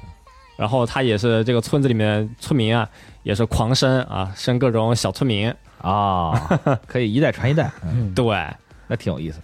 [0.57, 2.87] 然后他也是这个村子里面村民啊，
[3.23, 5.51] 也是狂生啊，生各种小村民。
[5.81, 6.33] 啊，
[6.87, 7.71] 可以一代传一代，
[8.15, 8.47] 对，
[8.87, 9.41] 那挺有意思。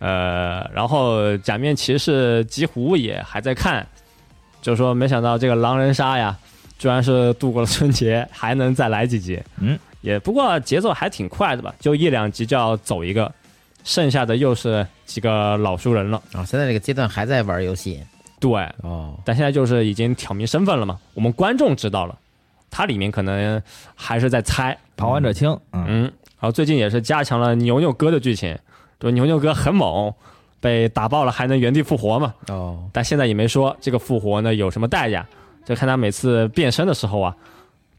[0.00, 3.86] 呃，然后假面骑士吉胡也还在看，
[4.60, 6.36] 就说没想到这个狼人杀呀，
[6.80, 9.38] 居然是度过了春节，还能再来几集。
[9.58, 13.30] 嗯，也不过节奏还挺快的吧，就一两集就要走一个，
[13.84, 16.16] 剩下的又是几个老熟人了。
[16.32, 18.00] 哦，现在这个阶段还在玩游戏
[18.40, 18.50] 对，
[18.82, 22.18] 哦，但现在就是已经挑明身份了嘛，我们观众知道了，
[22.70, 23.62] 它里面可能
[23.94, 24.74] 还是在猜。
[24.96, 28.58] 旁观者清，嗯，嗯，然后最近也是加强了牛牛哥的剧情，
[28.98, 30.10] 就牛牛哥很猛，
[30.60, 32.34] 被打爆了还能原地复活嘛。
[32.48, 35.26] 哦，但现在也没说这个复活呢有什么代价，
[35.70, 37.34] 就看他每次变身的时候啊，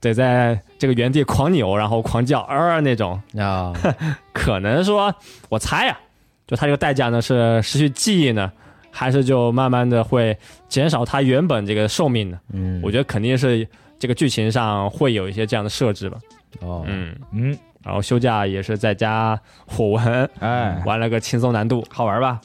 [0.02, 3.72] 得在这个原地狂扭，然后狂叫呃那种，啊，
[4.34, 5.14] 可能说
[5.48, 5.98] 我猜呀、
[6.46, 8.52] 就他这个代价呢是失去记忆呢，
[8.92, 12.38] 还是就慢慢的会减少他原本这个寿命呢？
[12.52, 13.66] 嗯，我觉得肯定是
[13.98, 16.18] 这个剧情上会有一些这样的设置吧。
[16.60, 22.42] 哦，嗯，嗯，然后休假也是在家火纹哎，玩了个轻松难度，好玩吧？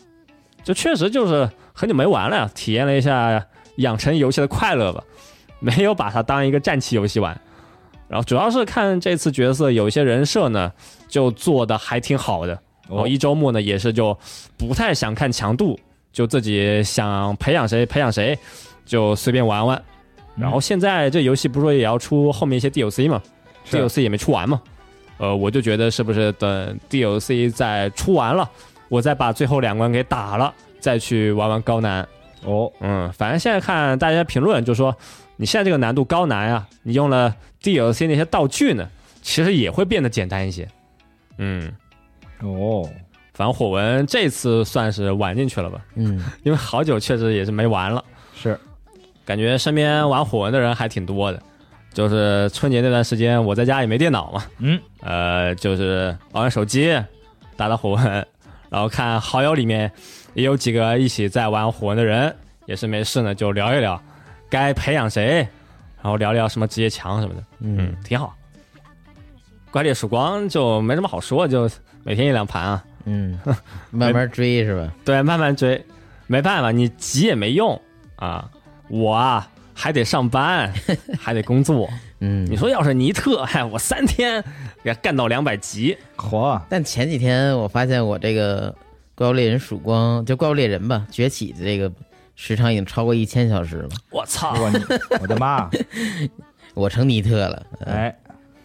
[0.63, 3.45] 就确实就是很久没玩了呀，体验了一下
[3.77, 5.03] 养成游戏的快乐吧，
[5.67, 7.39] 没有把它当一个战棋游戏玩。
[8.09, 10.73] 然后主要是看这次角色有一些人设呢，
[11.09, 12.57] 就做的还挺好的。
[12.89, 14.17] 然后一周末呢也是就
[14.57, 15.77] 不太想看强度，
[16.13, 18.39] 就自己想培养谁培养谁，
[18.85, 19.83] 就随便玩玩。
[20.37, 23.21] 然后现在这游戏不是说也要出后面一些 DLC 嘛
[23.69, 24.63] ，DLC 也没出完嘛，
[25.19, 28.49] 呃，我就觉得是不是等 DLC 再出完了，
[28.89, 32.07] 我再把最后两关给打了，再去玩玩高难。
[32.45, 34.95] 哦，嗯，反正现在看大家评论就说，
[35.37, 38.89] 你现在这个难度高难啊，你用了 DLC 那些道具呢，
[39.23, 40.67] 其实也会变得简单一些。
[41.39, 41.73] 嗯，
[42.41, 42.89] 哦，
[43.35, 48.03] 反正火纹这次算是玩进去了吧，嗯， 因为好久确实也是没玩了，
[48.35, 48.59] 是，
[49.25, 51.43] 感觉身边玩火纹的人还挺多的。
[51.93, 56.93] 就是春节那段时间，我在家也没电脑嘛，嗯，呃，就是玩玩手机，
[57.57, 58.05] 打打火纹，
[58.69, 59.91] 然后看好友里面
[60.35, 63.99] 也有几个一起在玩火纹的人，也是没事呢就聊一聊，
[64.49, 65.47] 该培养谁，
[66.03, 68.35] 然后聊聊什么职业强什么的，嗯，挺好。
[69.71, 71.69] 怪猎曙光就没什么好说，就
[72.03, 73.39] 每天一两盘啊，嗯，
[73.91, 74.93] 慢慢追是吧？
[75.05, 75.85] 对，慢慢追，
[76.27, 77.79] 没办法，你急也没用
[78.17, 78.51] 啊，
[78.89, 80.73] 我啊还得上班，
[81.21, 81.89] 还得工作。
[82.21, 84.43] 嗯，你说要是尼特，嗨，我三天
[84.83, 88.73] 给他干到两百级，嚯，但前几天我发现我这个
[89.15, 91.93] 《怪物猎人曙光》就《怪物猎人》吧，崛起的这个
[92.37, 94.55] 时长已经超过一千小时了，我操！
[95.21, 95.69] 我的妈！
[96.75, 97.67] 我成尼特了。
[97.87, 98.15] 哎，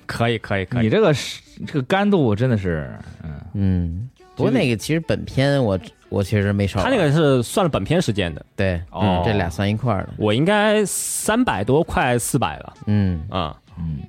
[0.05, 0.83] 可以可以可以。
[0.83, 2.93] 你，这个是这个干度真的是，
[3.23, 6.83] 嗯，嗯，不过那个其实本片我我其实没少。
[6.83, 9.23] 他那个是算了本片时间的，对，哦。
[9.23, 10.09] 嗯这俩算一块儿的。
[10.17, 12.73] 我应该三百多，快四百了。
[12.87, 13.99] 嗯，啊嗯、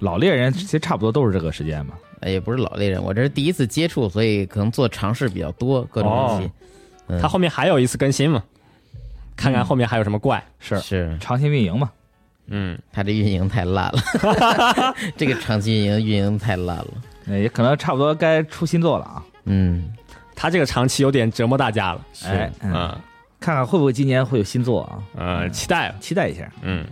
[0.00, 1.94] 老猎人其实差不多都是这个时间嘛。
[2.26, 6.50] 也不是老猎人，我这是第一次接触，所以可能做尝试比较多，各种游戏。
[7.06, 7.18] 嗯。
[7.18, 8.44] 他后面还有一次更新嘛，
[9.40, 10.42] 看看后面还有什么怪。
[10.58, 11.90] 是是长期运营嘛？
[12.48, 16.88] 嗯，他这运营太烂了， 这个长期运营运营太烂了。
[17.26, 19.22] 呃也可能差不多该出新作了啊。
[19.44, 19.90] 嗯，
[20.34, 22.04] 他这个长期有点折磨大家了。
[22.24, 23.00] 哎，嗯，嗯
[23.38, 24.98] 看看会不会今年会有新作啊？
[25.16, 25.96] 嗯，期待吧。
[26.00, 26.50] 期待一下。
[26.62, 26.84] 嗯，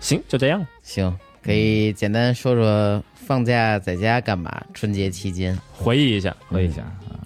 [0.00, 0.66] 行，就这样。
[0.82, 4.50] 行，可以简单说说放假在家干嘛？
[4.72, 7.20] 春节期间，回忆一下，回忆一下啊。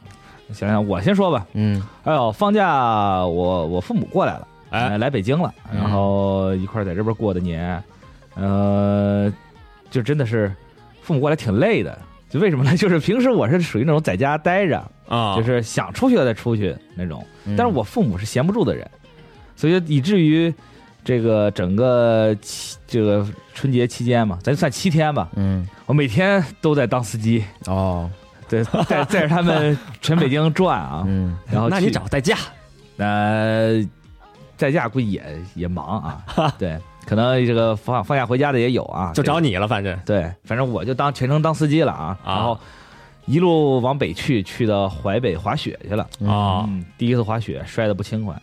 [0.53, 1.47] 想想我先说吧。
[1.53, 4.89] 嗯哎呦，放假我我父母过来了，哎。
[4.89, 5.79] 呃来北京了，嗯。
[5.79, 7.83] 然后一块儿在这边过的年，
[8.35, 9.33] 呃，
[9.91, 10.53] 就真的是
[11.03, 11.99] 父母过来挺累的。
[12.29, 12.75] 就为什么呢？
[12.77, 17.57] 就是平时我是属于那种在家待着，啊，就是想出去了再出去那种，嗯。
[17.57, 18.89] 但是我父母是闲不住的人，
[19.57, 20.53] 所以以至于
[21.03, 25.67] 这个整个期这个春节期间嘛，咱就算七天吧，嗯。
[25.87, 28.11] 我每天都在当司机，哦。
[28.47, 31.35] 对，带带着他们 全北京转啊，嗯。
[31.51, 32.37] 然后那你去找代驾。
[32.99, 33.83] 呃，
[34.59, 39.99] 在家估计也也忙啊， 对，可能这个放放假回家的也有啊，就找你了，反正。
[40.05, 42.35] 对，反正我就当全程当司机了啊，啊。
[42.35, 42.59] 然后
[43.25, 48.35] 一路往北去，去到淮北滑雪去了，啊，嗯，第一次滑雪摔得不轻快，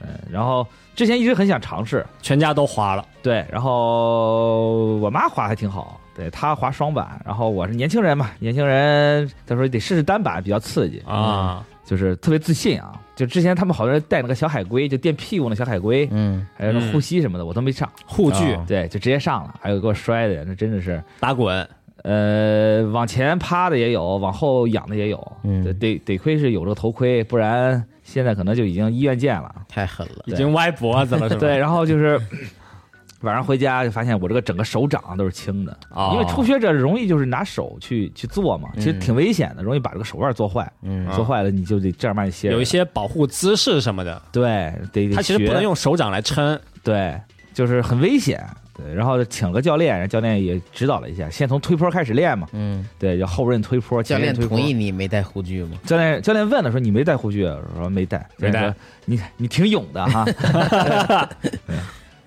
[0.00, 3.04] 嗯，然后之前一直很想尝试，全家都滑了。
[3.22, 12.98] 对，然后我妈滑还挺好，对她滑双板，然后我是年轻人嘛，年轻人他说得试试单板比较刺激，啊，就是特别自信啊。
[13.14, 17.86] 就之前他们好多人带那个小海龟，就垫屁股那小海龟，嗯还有那护膝什么的，我都没上。
[18.06, 21.68] 护具哦对，就直接上了，还有给我摔的，那真的是，打滚，
[22.02, 25.32] 呃，往前趴的也有，往后仰的也有。
[25.44, 29.54] 嗯得得亏是有这个头盔，不然现在可能就已经医院见了。
[29.68, 30.24] 太狠了。
[30.24, 31.40] 已经歪脖子了，是吧？
[31.46, 32.18] 对，然后就是
[33.22, 36.10] 晚上回家就发现我这个整个手掌都是青的，哦。
[36.14, 41.06] 因为初学者容易就是拿手去去做嘛，其实嗯挺危险的，容易把这个手腕做坏，嗯。
[41.06, 42.50] 啊做坏了你就得正儿八经歇。
[42.50, 46.58] 有一些保护姿势什么的，对，得得它其实不能用手掌来撑。
[46.82, 47.20] 对，
[47.54, 48.44] 就是很危险。
[48.74, 55.72] 对，然后请了个教练，然后教练也指导了一下，先从推坡开始练嘛，嗯，对，叫后刃推坡，教练同意你没带护具吗？
[55.84, 57.58] 教练教练问了说你没带护具啊？
[57.76, 58.74] 我说没带，没带。
[59.04, 60.24] 你你挺勇的哈，
[61.42, 61.76] 对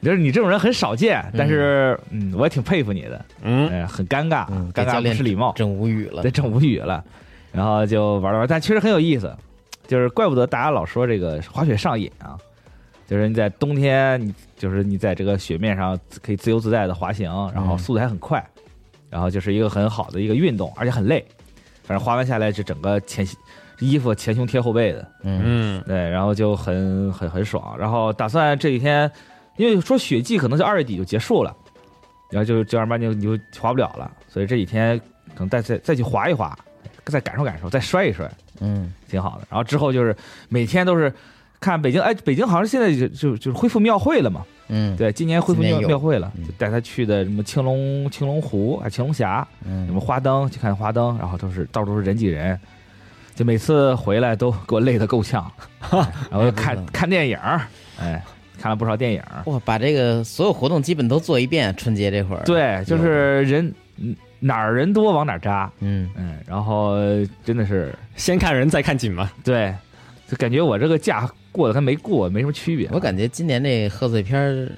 [0.02, 6.22] 就是你这种人很少见，但是嗯，我也挺佩服你的，嗯，哎，很尴尬，嗯，尴尬不教练失礼貌，整无语了。
[6.22, 6.30] 对，。
[6.30, 7.04] 整无语了，
[7.52, 9.36] 然后就玩了玩，但确实很有意思，
[9.88, 12.38] 就是怪不得大家老说这个滑雪上瘾啊，
[13.08, 18.46] 就是你在冬天，你就是你在这个雪面上可以自由自在的滑行，然后嗯速度还很快，
[19.10, 21.26] 然后就是一个很好的一个运动，而且很累，
[21.84, 23.26] 反正滑完下来，就整个前
[23.80, 29.10] 衣服前胸贴后背的，嗯嗯，对，然后就很很很爽，然后打算这几天，
[29.58, 31.56] 因为说雪季可能就二月底就结束了，
[32.30, 34.99] 然后就正儿八经你就滑不了了，所以这几天
[35.34, 36.58] 可能再再再去滑一滑，
[37.06, 38.30] 再感受感受，再摔一摔，
[38.60, 38.93] 嗯。
[39.08, 39.47] 挺好的。
[39.49, 40.16] 然后之后就是
[40.49, 41.14] 每天都是
[41.60, 49.86] 看北京，哎，北京好像现在就就就是恢复庙会了嘛，嗯，对，今年恢复庙庙会了，带他去的什么青龙青龙湖啊、青龙峡，嗯。
[49.86, 52.60] 什么嗯，花灯去看花灯，然后都是到处都是人挤人，
[53.36, 55.49] 就每次回来都给我累得够呛，
[56.30, 57.62] 然后又看看电影儿，
[57.99, 58.22] 哎，
[58.60, 59.43] 看了不少电影儿。
[59.45, 66.95] 哇，把这个所有活动基本都做一遍，春节这会儿。，对，就是人嗯哪儿人多往哪儿扎，嗯嗯，然后
[67.43, 69.32] 真的是先看人再看景嘛。
[69.43, 69.74] 对，
[70.28, 72.89] 就感觉我这个假过得跟没过没什么区别。
[72.91, 74.72] 我感觉今年这贺岁片儿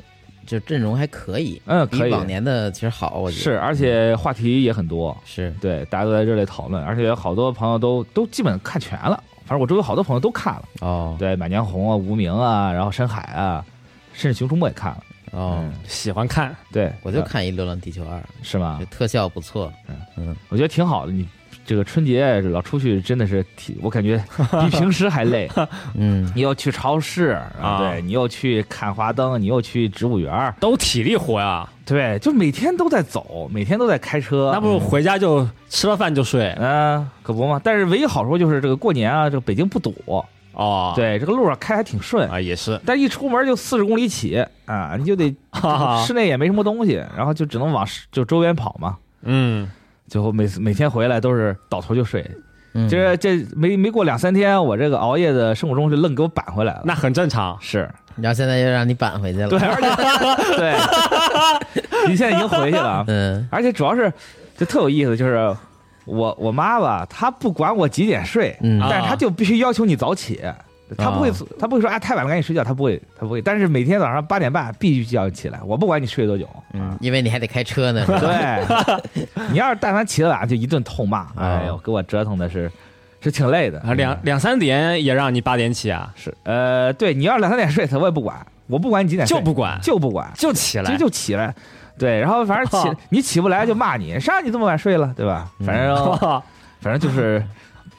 [0.45, 9.21] 就阵容还可以，嗯可以比往年的其实好，我觉得是，而且话题也很多，是，对，大家都在热烈讨论，而且好多朋友都都基本看全了。
[9.47, 11.15] 反正我周围好多朋友都看了，哦。
[11.17, 13.65] 对，《满江红》啊，《无名》啊，然后《深海》啊，
[14.13, 15.03] 甚至《熊出没》也看了。
[15.31, 18.77] 哦，嗯，喜欢看，对，我就呃看一《流浪地球二是吗？
[18.79, 18.85] 这？
[18.87, 19.71] 特效不错，
[20.15, 20.35] 嗯。
[20.49, 21.11] 我觉得挺好的。
[21.11, 21.27] 你
[21.67, 24.17] 这个春节老出去真的是挺，我感觉
[24.61, 25.47] 比 平时还累。
[25.95, 31.67] 嗯你要去超市啊对你又去看花灯，你又去植物园，都体力活呀。
[31.85, 34.49] 对，就每天都在走，每天都在开车。
[34.53, 37.59] 那不如回家就吃了饭就睡嗯、可不嘛。
[37.63, 39.93] 但是唯一好处就是这个过年啊，这个北京不堵，
[40.53, 40.93] 哦。
[40.95, 42.27] 对，这个路上开还挺顺。
[42.29, 42.79] 啊，也是。
[42.85, 45.33] 但一出门就四十公里起啊，你就得
[46.07, 48.97] 室内也没什么东西，然后就只能往就周边跑嘛。
[49.21, 49.69] 嗯，
[50.07, 52.25] 最后每次每天回来都是倒头就睡，
[52.73, 56.81] 嗯，这这没没过两三天，我这个熬夜的生物钟就愣给我扳回来了。
[56.85, 57.57] 那很正常。
[57.61, 57.89] 是。
[58.15, 60.73] 然后现在又让你扳回去了，对，而且 对，
[62.07, 62.83] 你现在已经回去了。
[62.89, 63.47] 啊，嗯。
[63.51, 64.11] 而且主要是
[64.57, 65.55] 就特有意思，就是
[66.05, 68.81] 我我妈吧，她不管我几点睡，嗯。
[68.81, 70.41] 啊但是她就必须要求你早起。
[70.95, 73.41] 她不会他，不会说啊太晚了赶紧睡觉，他不会，他不会。
[73.41, 76.47] 但是每天早上八点半必须叫你起来，我不管你睡多久。
[76.73, 78.97] 嗯，因为你还得开车呢， 对，
[79.51, 82.71] 你要是但凡起得晚，就一顿痛骂，哎呦，啊给我折腾的是
[83.19, 83.79] 是挺累的。
[83.81, 86.33] 啊，两两三点也让你八点起啊，是。
[86.43, 88.35] 呃，对你要是两三点睡，他我也不管，
[88.67, 90.95] 我不管你几点睡，就不管，就不管，就起来。
[90.95, 91.09] 就。
[91.09, 91.53] 起来。
[91.99, 95.49] 对，然后反正起你起不来就骂你，谁让你这么晚睡了，对吧？
[95.59, 96.41] 嗯反正
[96.79, 97.43] 反正就是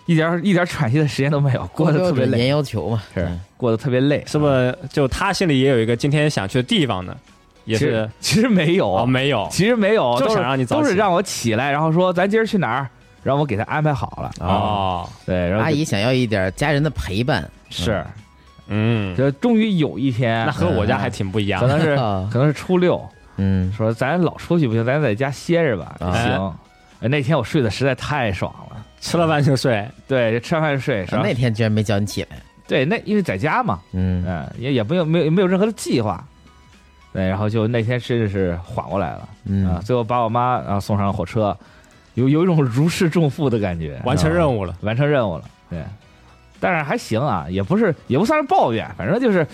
[0.09, 4.79] 一点一点喘息的时间都没有，过得特别累，要求嘛，是嗯过得特别累，是不是？
[4.91, 7.15] 就他心里也有一个今天想去的地方呢，
[7.67, 12.89] 也是其实没有，哦，没有其实没有，就是想让你都是让我起来，然后说咱今儿去哪儿，
[13.23, 14.31] 让我给他安排好了。
[14.41, 18.03] 哦，对，然后阿姨想要一点家人的陪伴，是，
[18.69, 21.67] 嗯，这终于有一天那，和我家还挺不一样可。
[21.67, 23.07] 能是啊可能是初六，
[23.37, 25.97] 嗯说咱老出去不行，咱在家歇着吧。
[26.01, 26.57] 啊行，
[27.01, 28.77] 哎那天我睡得实在太爽了。
[29.01, 34.24] 吃了饭就睡，对，吃完饭就睡，是吧那天居然没叫你起来，对，那因为在家嘛，嗯。
[34.26, 36.22] 嗯，也也没有没有没有任何的计划，
[37.12, 41.57] 对，然后就那天真的是缓过来了啊，嗯，最后把我妈然后送上了火车，
[42.14, 44.76] 有有一种如释重负的感觉，完成任务，了。
[44.82, 45.82] 完成任务了，对，
[46.61, 49.46] 但是还行啊，也不是也不算是抱怨，反正就是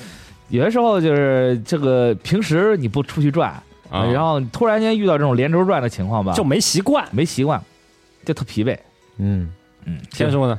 [0.48, 3.50] 有些时候就是这个平时你不出去转，
[3.90, 4.04] 啊。
[4.06, 7.06] 然后突然间遇到这种连轴转的情况吧，就没习惯。
[7.12, 7.60] 没习惯，
[8.24, 8.76] 就特疲惫，
[9.18, 9.50] 嗯。
[9.84, 10.58] 嗯，先说呢？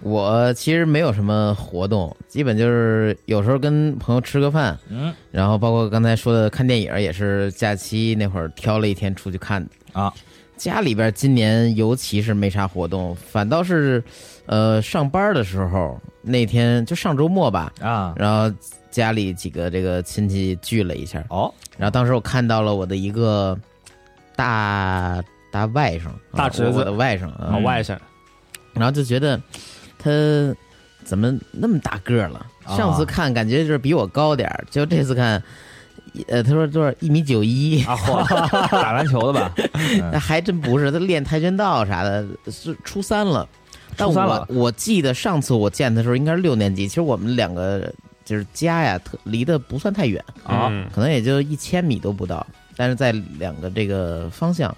[0.00, 10.12] 我其实没有什么活动，基本就是有时候跟朋友吃个饭，嗯然后包括刚才说的看电影，也是假期那会儿挑了一天出去看的啊。
[10.56, 14.02] 家里边今年尤其是没啥活动，反倒是，
[14.46, 18.54] 呃，上班的时候那天就上周末吧，啊，然后
[18.90, 23.58] 家里几个这个亲戚聚了一下，哦，然后当时我看到了我的一个
[24.36, 25.20] 大
[25.54, 27.96] 大外甥，大侄子我的外甥啊啊，外甥
[28.72, 29.40] 然后就觉得
[29.96, 30.10] 他
[31.04, 32.44] 怎么那么大个儿了？
[32.64, 35.40] 啊上次看感觉就是比我高点儿，就这次看，
[36.26, 37.96] 呃，他说多少一米九一，啊，
[38.68, 39.52] 打篮球的吧？
[39.78, 43.48] 嗯那还真不是，他练跆拳道啥的，是初三了。
[43.96, 47.92] 但初三了我我记得上次我见他的时候应该是六年级，其实我们两个
[48.24, 52.44] 就是家呀，特离得不算太远，啊嗯可能也就一千米都不到。
[52.76, 54.76] 但是在两个这个方向，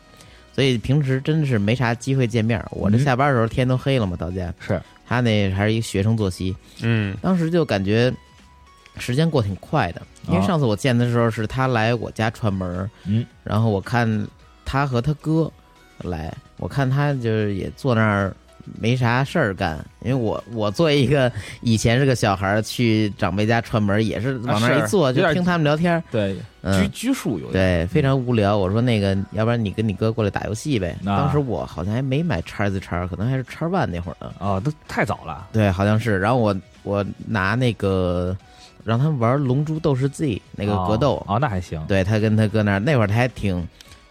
[0.57, 2.59] 所以平时真的是没啥机会见面。
[2.71, 3.01] 我这嗯。
[3.01, 4.53] 下班的时候天都黑了嘛，到家。
[4.59, 4.81] 是。
[5.07, 7.15] 他那还是一个学生作息，嗯。
[7.21, 8.11] 当时就感觉
[8.97, 14.27] 时间过挺快的，因为啊上次我见他的时候是他来我家串门儿，嗯，然后我看
[14.65, 15.53] 他和他哥
[15.99, 18.35] 来，我看他就是也坐那儿
[18.81, 26.91] 没啥事儿干，因为我我作为一个以前是个小孩儿去长辈家串门儿，也是往那儿一坐就听他们聊天儿，对，拘嗯。
[26.91, 28.57] 拘束有点，对，非常无聊。
[28.57, 30.97] 我说那个，要不然你跟你哥过来打游戏呗。
[31.05, 34.33] 啊当时我好像还没买叉 Z 叉，可能还是叉 One 那会儿呢。
[34.39, 36.19] 啊，都太早了，对，好像是。
[36.19, 38.37] 然后我我拿那个
[38.85, 43.67] 让他们玩《龙珠斗士 Z》那个格斗，哦，那还行，对他跟他哥那儿那会儿他还挺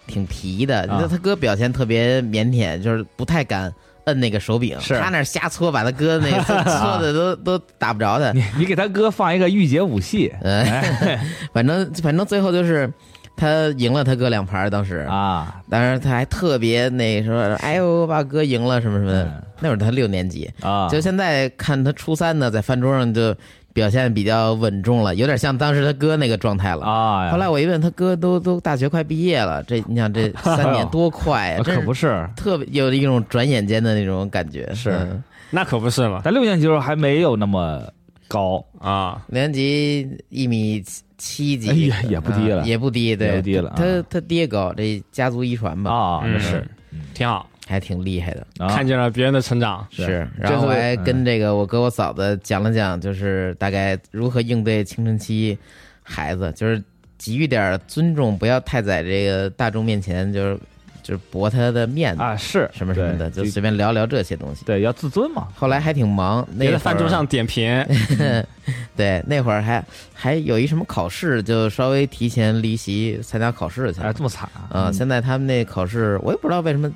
[0.08, 3.74] 挺皮的，啊那、他哥表现特别腼腆，就是不太敢
[4.06, 4.98] 摁那个手柄，是。
[5.00, 8.32] 他那瞎搓，把他哥那个 搓的都都打不着他。
[8.32, 10.34] 你你给他哥放一个御姐武器。
[10.42, 10.66] 嗯，
[11.54, 12.92] 反正反正最后就是
[13.36, 19.12] 他赢了他哥两盘，当时，啊，当时他还特别那什么，哎呦，我把哥赢了什么什么。
[19.12, 19.24] 的。
[19.24, 19.42] 嗯。
[19.62, 23.34] 那会儿他六年级，啊，就现在看他初三呢，在饭桌上就
[23.76, 26.86] 表现比较稳重了，有点像当时他哥那个状态了。
[26.86, 34.74] 啊，后来我一问，他哥都都大学快毕业了，这你想这 三年多快呀、啊可不是，特别有一种转眼间的那种感觉。
[34.74, 35.22] 是嗯。
[35.52, 36.22] 那可不是嘛。
[36.24, 37.84] 咱六年级时候还没有那么
[38.30, 40.82] 高，啊，六年级一米
[41.18, 42.62] 七几，哎呀也不低了。
[42.62, 46.40] 啊也不低，对，也不低了啊他他爹高，这家族遗传吧，啊，嗯。
[46.40, 46.66] 是。
[47.14, 48.46] 挺好，还挺厉害的。
[48.60, 49.86] 啊看见了别人的成长。
[49.92, 55.58] 是然后我还嗯跟这个我哥我嫂子讲了讲，就是大概如何应对青春期
[56.04, 56.82] 孩子，就是
[57.18, 60.60] 给予点尊重，不要太在这个大众面前就是
[61.02, 64.66] 就是驳他的面子啊，是什么什么的，对就随便聊聊这些东西。
[64.66, 67.86] 对，要自尊嘛，后来还挺忙，那别在儿饭桌上点评，
[68.96, 74.14] 对那会儿还还有一什么考试，就稍微提前离席参加考试去了哎，。
[74.14, 76.92] 这么惨啊、现在他们那考试，我也不知道为什么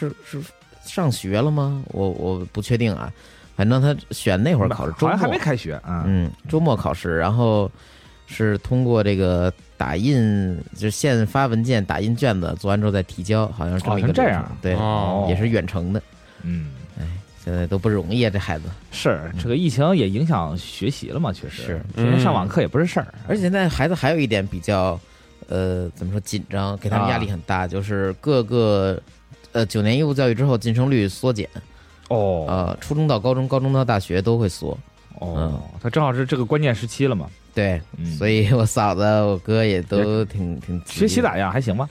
[0.00, 0.40] 是是
[0.82, 1.82] 上学了吗？
[1.88, 3.12] 我我不确定啊。
[3.56, 7.70] 反正他选那会儿考试周末，好像还没开学啊，嗯，周末考试，然后
[8.26, 15.26] 是通过这个打印，就是现发文件、打印卷子，做完之后再提交，好像是这么一个哦这样对，哦。
[15.28, 16.02] 也是远程的。
[16.42, 17.04] 嗯，哎
[17.44, 18.64] 现在都不容易啊，这孩子。
[18.90, 21.62] 是这个疫情也影响学习了嘛，确实。
[21.62, 24.98] 是天天上网课也不是事儿，而且现在孩子还有一点比较，
[25.48, 28.98] 呃，怎么说紧张，给他们压力很大，就是各个
[29.52, 31.48] 呃九年义务教育之后晋升率缩减，
[32.08, 34.76] 哦呃，初中到高中，高中到大学都会缩。
[35.18, 41.52] 哦，他正好是这个关键时期了嘛，对，嗯所以我嫂子、我哥也都挺挺学习咋样？
[41.52, 41.88] 还行吧？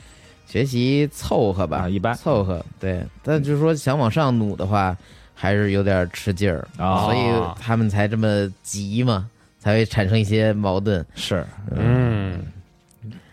[0.47, 2.65] 学习凑合吧，啊一般凑合。
[2.79, 4.97] 对，但就是说想往上努的话，
[5.35, 7.19] 还是有点吃劲儿，啊所以
[7.61, 9.29] 他们才这么急嘛，
[9.59, 11.05] 才会产生一些矛盾。
[11.13, 11.45] 是，
[11.75, 12.41] 嗯，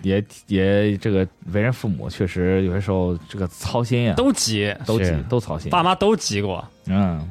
[0.07, 6.64] 也也这个为人父母，确实有些时候这个操心呀，都急，都急都操心，爸妈都急过。
[6.86, 7.28] 嗯，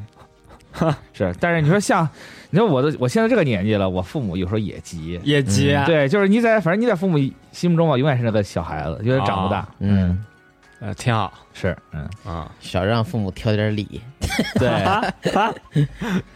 [1.13, 2.07] 是，但是你说像，
[2.49, 7.17] 你说我的我现在这个年纪了，我父母有时候也急，也急，嗯对，就是你在反正你在父母
[7.53, 10.25] 心目中啊，永远是那个小孩子，永远长不大，嗯，
[10.81, 12.51] 呃，挺好是，嗯，啊。
[12.59, 14.01] 少让父母挑点理。
[14.59, 14.69] 对，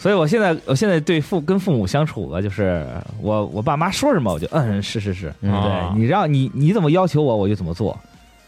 [0.00, 2.86] 所以我现在我现在对父跟父母相处啊，就是
[3.20, 5.50] 我我爸妈说什么我就嗯是是是，对
[5.94, 7.94] 你让你你怎么要求我我就怎么做。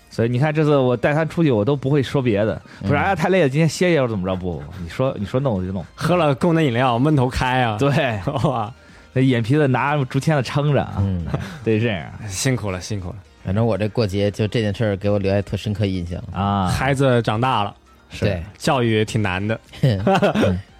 [0.09, 4.35] 所以你看，这次我带他出去，我都不会说别的，不是嗯哎呀太累了，今天歇歇或者怎么着？
[4.37, 5.85] 不，你说你说弄我就弄。
[5.95, 7.77] 喝了功能饮料，闷头开啊！
[7.79, 8.73] 对， 哇，
[9.15, 11.27] 那眼皮子拿竹签子撑着啊，嗯，
[11.65, 13.17] 得这样辛苦了，辛苦了。
[13.45, 16.23] 反正我这过节就这件事儿给我留下特深刻印象。
[16.33, 16.69] 啊。
[16.69, 17.75] 孩子长大了，
[18.11, 19.59] 是对，教育挺难的，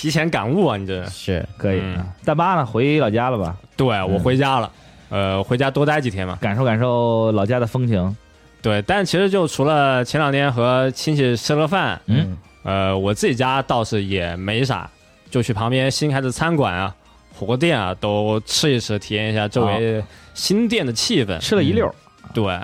[0.00, 0.78] 提前感悟啊！
[0.78, 1.82] 你这是可以。
[2.24, 2.64] 大巴呢？
[2.64, 3.54] 回老家了吧？
[3.76, 4.72] 对我回家了，
[5.10, 6.38] 呃，回家多待几天嘛。
[6.40, 8.16] 感受感受老家的风情。
[8.62, 14.88] 对，但其实就除了前两天和亲戚吃了饭，嗯，呃，我自己家倒是也没啥，
[15.28, 16.94] 就去旁边新开的餐馆啊、
[17.38, 21.38] 火锅店啊都吃一吃，体验一下周围新店的气氛。
[21.40, 21.94] 吃了一溜儿。
[22.32, 22.58] 对，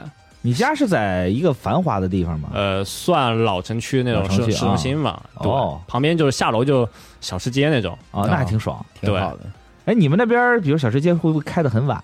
[0.47, 2.51] 你家是在一个繁华的地方吗？
[2.55, 5.21] 呃，算老城区那种市市中心嘛。
[5.35, 6.89] 哦旁边就是下楼就
[7.21, 8.87] 小吃街那种，哦，那还挺爽。
[9.01, 9.41] 挺好的。
[9.87, 12.01] 哎，你们那边比如小吃街会不会开的很晚？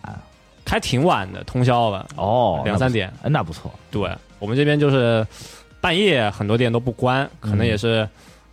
[0.65, 3.13] 开挺晚的，通宵吧，哦，两三点。
[3.23, 4.11] 那不错，哎那不错。
[4.11, 5.25] 对我们这边就是
[5.81, 8.09] 半夜很多店都不关，可能嗯也是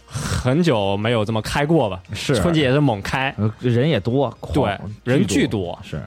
[0.06, 2.00] 很久没有这么开过吧。
[2.14, 6.00] 是春节也是猛开，呃人也多，对人巨巨多是，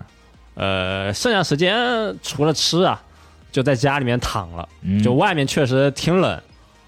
[0.54, 1.76] 呃，剩下时间
[2.22, 3.02] 除了吃啊，
[3.52, 4.68] 就在家里面躺了。
[4.80, 5.00] 嗯。
[5.00, 6.40] 就外面确实挺冷，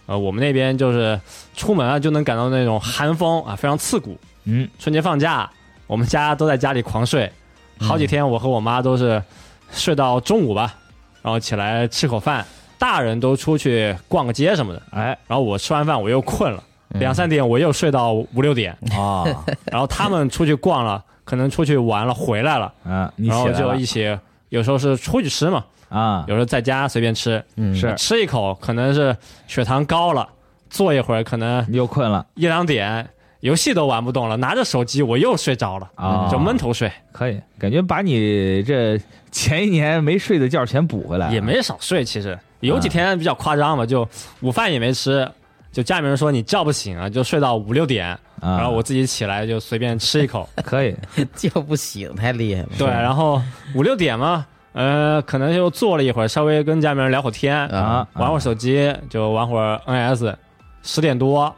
[0.07, 1.21] 呃，我们那边就是
[1.55, 4.19] 出门啊就能感到那种寒风啊，非常刺骨。
[4.45, 4.69] 嗯。
[4.79, 5.49] 春节放假，
[5.87, 7.31] 我们家都在家里狂睡，
[7.79, 9.23] 好几天我和我妈都是
[9.71, 10.75] 睡到中午吧，
[11.23, 12.45] 然后起来吃口饭，
[12.79, 15.17] 大人都出去逛个街什么的，哎。
[15.29, 16.62] 然后我吃完饭我又困了，
[16.95, 17.01] 嗯。
[17.01, 19.25] 两三点我又睡到五六点，啊。
[19.71, 24.19] 然后他们出去逛了，可能出去玩了回来了，啊，然后就一起，
[24.51, 26.24] 有时候是出去吃嘛，啊。
[26.26, 27.74] 有时候在家随便吃，嗯。
[27.74, 29.16] 是吃一口可能是
[29.47, 30.28] 血糖高了，
[30.68, 32.26] 坐一会儿可能又困了。
[32.34, 33.09] 一两点，
[33.40, 38.99] 游戏都玩不动了，拿着手机我又睡着了，啊，就闷头睡，可以，感觉把你这
[39.30, 42.05] 前一年没睡的觉全补回来了，也没少睡。
[42.05, 44.09] 其实有几天比较夸张嘛，就
[44.40, 45.30] 午饭也没吃，
[45.70, 48.09] 就家里人说你叫不醒啊，就睡到五六点，
[48.40, 50.97] 啊，然后我自己起来就随便吃一口， 可以。
[51.36, 52.68] 叫不醒，太厉害了。
[52.78, 53.42] 对，然后
[53.74, 60.35] 五六点嘛，呃，可能就坐了一会儿，稍微跟家里面人聊会儿天，啊，玩会儿手机，就玩会儿 NS，
[60.83, 61.55] 十点多，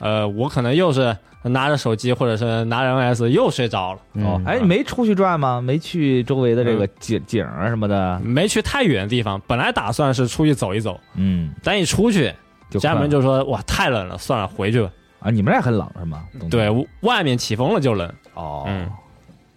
[0.00, 4.44] 呃，我可能又是拿着手机或者是拿着 NS 又睡着了，哦，嗯。
[4.46, 5.60] 哎，你没出去转吗？
[5.60, 8.18] 没去周围的这个景景啊什么的？
[8.24, 12.32] 没去太远的地方，本来打算是出去走一走，嗯，但一出去，
[12.80, 14.90] 家里面就说哇太冷了，算了回去吧。
[15.20, 16.22] 啊，你们那很冷是吗？
[16.50, 16.68] 对，
[17.00, 18.88] 外面起风了就冷，哦，嗯，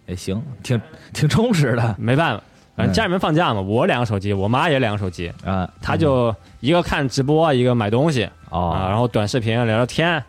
[0.06, 0.80] 也行，挺
[1.12, 1.94] 挺充实的。
[1.98, 2.42] 没办法，
[2.78, 5.68] 反正嗯家里面放假嘛，我两个手机，我妈也两个手机，啊。
[5.82, 10.22] 她就一个看直播，一个买东西啊，哦，然后短视频聊聊天，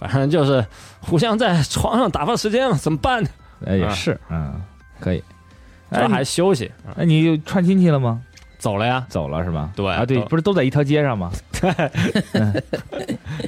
[0.00, 0.66] 反正就是
[1.00, 3.30] 互相在床上打发时间嘛，怎么办呢？
[3.64, 4.60] 哎也啊是，嗯，
[4.98, 5.22] 可以。
[5.92, 8.20] 主要还哎，休息，啊那你串亲戚了吗？
[8.58, 9.70] 走了呀，走了是吧？
[9.76, 11.30] 对啊，对，不是都在一条街上吗？
[11.60, 11.70] 对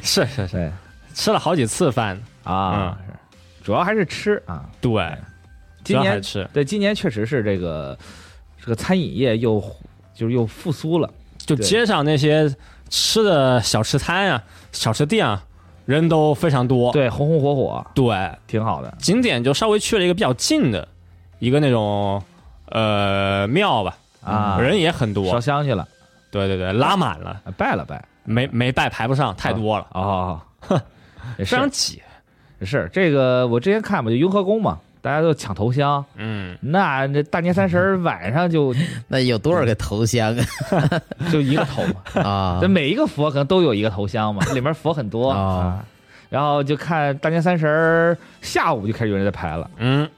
[0.02, 0.70] 是是是，
[1.14, 4.64] 吃了好几次饭，啊，是，主要还是吃啊。
[4.80, 5.10] 对，
[5.82, 7.98] 今年吃，对，今年确实是这个
[8.66, 9.62] 这个餐饮业又
[10.12, 11.08] 就是又复苏了。
[11.38, 12.52] 就街上那些
[12.90, 14.42] 吃的小吃摊呀、
[14.72, 15.40] 小吃店啊，
[15.84, 18.92] 人都非常多，对，红红火火，对，挺好的。
[18.98, 20.88] 景点就稍微去了一个比较近的
[21.38, 22.20] 一个那种
[22.70, 25.86] 呃庙吧，啊，人也很多烧，香去了，
[26.32, 28.04] 对对对，拉满了，啊拜了拜。
[28.24, 30.40] 没没拜排不上，太多了，哦，
[31.38, 32.02] 非常挤，
[32.62, 38.74] 是这个，我之前看嘛，就雍和宫嘛，大家都抢头香，嗯，那这大年三十晚上就
[39.06, 41.00] 那有多少个头香啊？
[41.30, 42.58] 就一个头嘛，啊。
[42.60, 42.66] 这？
[42.68, 45.84] 每一个佛可能都有一个头香嘛，里面佛很多哦啊。
[46.28, 50.10] 然后就看大年三十下午就开始有人在排了，嗯，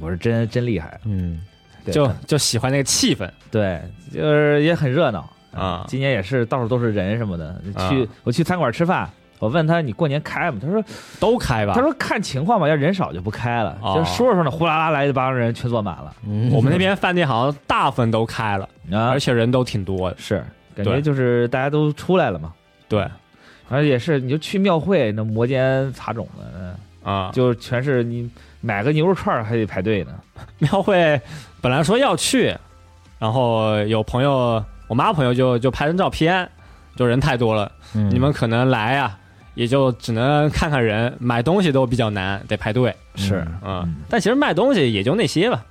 [0.00, 1.42] 我说真真厉害，嗯，
[1.84, 3.28] 对就就喜欢那个气氛。
[3.50, 5.84] 对，就是也很热闹啊。
[5.88, 7.90] 今年也是到处都是人什么的，啊。
[7.90, 9.06] 去我去餐馆吃饭，
[9.42, 10.58] 我问他你过年开吗？
[10.62, 10.80] 他说
[11.18, 11.80] 都开吧他。
[11.80, 13.76] 说看情况吧，要人少就不开了。
[13.82, 20.16] 哦就说着说着，呼啦啦来一帮人全坐满了嗯我们那边饭店好像大部分都开了，啊而，且人都挺多的。
[20.16, 20.44] 是
[20.76, 22.52] 感觉就是大家都出来了嘛。
[22.88, 23.04] 对
[23.68, 28.30] 而且也是，你就去庙会那摩肩擦踵的，嗯啊，就全是你
[28.60, 30.12] 买个牛肉串还得排队呢。
[30.58, 31.20] 庙会
[31.60, 32.56] 本来说要去，
[33.18, 36.48] 然后有朋友，我妈朋友就就拍张照片，
[36.94, 39.18] 就人太多了，嗯你们可能来呀、
[39.54, 42.94] 也就只能看看人，买东西都比较难，得排队。
[43.14, 45.64] 是，嗯，嗯但其实卖东西也就那些吧，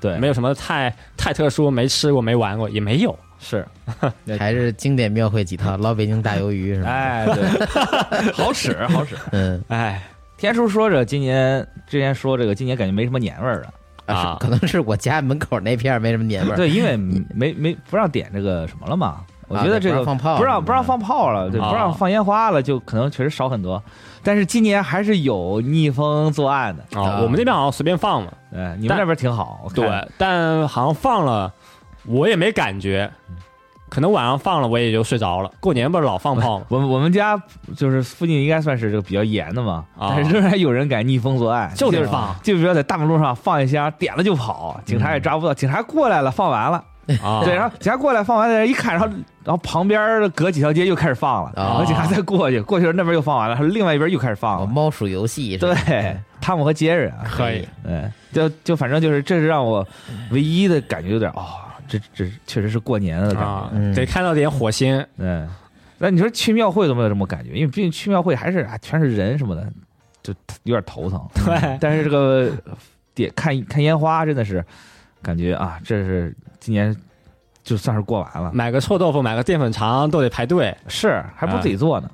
[0.00, 3.16] 对，没有什么太太特殊，没吃过没玩过也没有。
[3.40, 3.64] 是，
[4.38, 6.90] 还是经典庙会几套， 老北京大鱿鱼是吧？
[6.90, 9.14] 哎，对，好 使好使。
[9.30, 10.02] 嗯，哎，
[10.36, 13.74] 天叔说着，今年之前说这个今年感觉没什么年味儿了。
[14.06, 16.56] 啊，可能是我家门口那片没什么年味儿。
[16.56, 19.20] 对，因为没没不让点这个什么了嘛。
[19.48, 21.70] 我觉得这个不让放炮不让不让放炮了，对，啊。
[21.70, 23.82] 不让放烟花了，就可能确实少很多。
[24.22, 27.20] 但是今年还是有逆风作案的，啊，啊。
[27.22, 31.52] 我们那边好像随便放嘛，哎，你们那边挺好，对，但好像放了，
[32.06, 33.10] 我也没感觉，
[33.88, 35.50] 可能晚上放了我也就睡着了。
[35.60, 36.66] 过年不是老放炮吗？
[36.68, 37.40] 我们我们家
[37.74, 40.12] 就是附近应该算是这个比较严的嘛，啊。
[40.14, 42.36] 但是仍然有人敢逆风作案，就得是放。
[42.42, 46.84] 就比如在大马路上放一箱，点了就跑，警察也抓不到，警察过来了，放完了，
[47.22, 49.06] 啊，对，然后警察过来放完了，一看，然后
[49.44, 59.86] 然后旁边隔几条街又开始放了，然后警察再过去，过去那边又放完了，然后另外一边又开始放哦，了，猫鼠游戏对，汤姆和杰瑞啊，可以，对，就就反正就是，这是让我
[60.30, 61.46] 唯一的感觉有点哦，
[61.88, 63.42] 这这确实是过年的感
[63.94, 63.94] 觉。
[63.94, 65.04] 得看到点火星。
[65.16, 65.48] 嗯，
[65.96, 67.50] 那你说去庙会都没有这么感觉？
[67.52, 69.66] 因为毕竟去庙会还是啊全是人什么的，
[70.22, 71.26] 就有点头疼。
[71.44, 72.50] 对，但是这个
[73.14, 74.64] 点看看烟花真的是
[75.28, 76.96] 感觉啊，这是今年
[77.62, 80.74] 就算是过完了，买个臭豆腐，买个淀粉肠都得排队。
[80.86, 82.10] 是还不如自己做呢。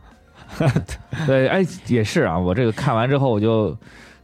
[1.25, 3.77] 对，哎，也是啊，我这个看完之后我就。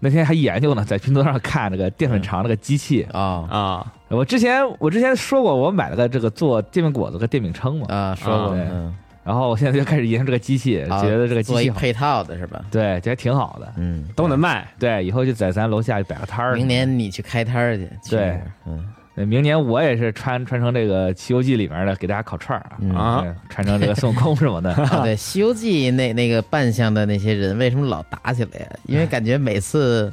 [0.02, 3.46] 那天还研究呢，在拼多多上看那个淀粉肠那个机器，啊。
[3.50, 12.64] 啊，我之前我之前说过，我买了个这个做煎饼果子和电饼铛嘛，啊，说过，嗯，然后我现在就开始研究这个机器，啊觉得这个机器好，做一配套的是吧？
[12.70, 13.72] 对，觉得挺好的。
[13.76, 14.66] 嗯，都能卖。
[14.78, 16.54] 对，以后就在咱楼下摆个摊儿。
[16.54, 17.88] 明年你去开摊儿去。
[18.08, 24.72] 对，嗯，明年我也是穿穿成这个《西游记》里面的，给大家烤串儿嗯啊对穿成这个孙悟空什么的。
[24.88, 28.66] 啊，对，《西游记》那那个扮相的那些人为什么老打起来呀？
[28.86, 30.10] 因为感觉每次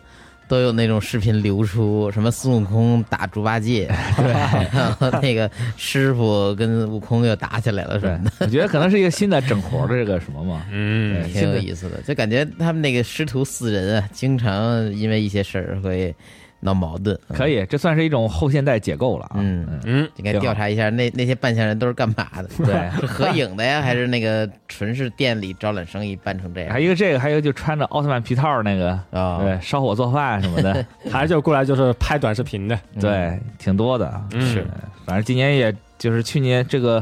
[0.48, 3.88] 都有那种视频流出，什么孙悟空打猪八戒，
[4.18, 4.28] 对，
[4.74, 10.65] 然后那个师傅跟悟空又打起来了什对么的，， 我觉得可能是一个新的整活的这个什么嘛。
[10.72, 12.02] 嗯挺有意思的。
[12.02, 16.15] 就感觉他们那个师徒四人啊，经常因为一些事儿会
[16.60, 17.18] 闹矛盾。
[17.30, 19.36] 可以，这算是一种后现代解构了啊。
[19.36, 22.48] 嗯嗯，应该调查一下那那些扮相人都是干嘛的？
[22.66, 26.80] 对，是 合影的呀，还是那个纯是店里招揽生意扮成这样还？
[26.80, 34.22] 有一个这个，还有一个就穿着奥特曼皮套那个，啊，对，烧火做饭什么的， 还是就过来就是拍短视频的，对，挺多的。
[34.32, 34.66] 嗯是
[35.06, 37.02] 反正今年也就是去年这个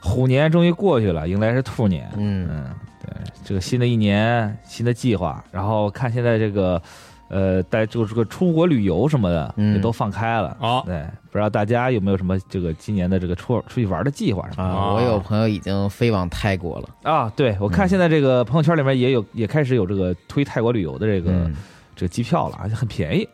[0.00, 2.08] 虎年终于过去了，迎来是兔年。
[2.16, 2.64] 嗯嗯，
[3.04, 3.12] 对，
[3.44, 6.80] 这个新的一年新的计划，然后看现在这个
[7.28, 10.56] 呃，带这个这个出国旅游什么的嗯也都放开了。
[10.60, 16.88] 哦对，不知道大家有没有什么这个今年的这个出出去玩的计划什么的啊，我有朋友已经飞往泰国了。
[17.02, 17.32] 啊？
[17.36, 21.54] 对，我看现在这个朋友圈里面也有也开始有这个推泰国旅游的这个、嗯，
[21.94, 23.28] 这个机票了，而且很便宜，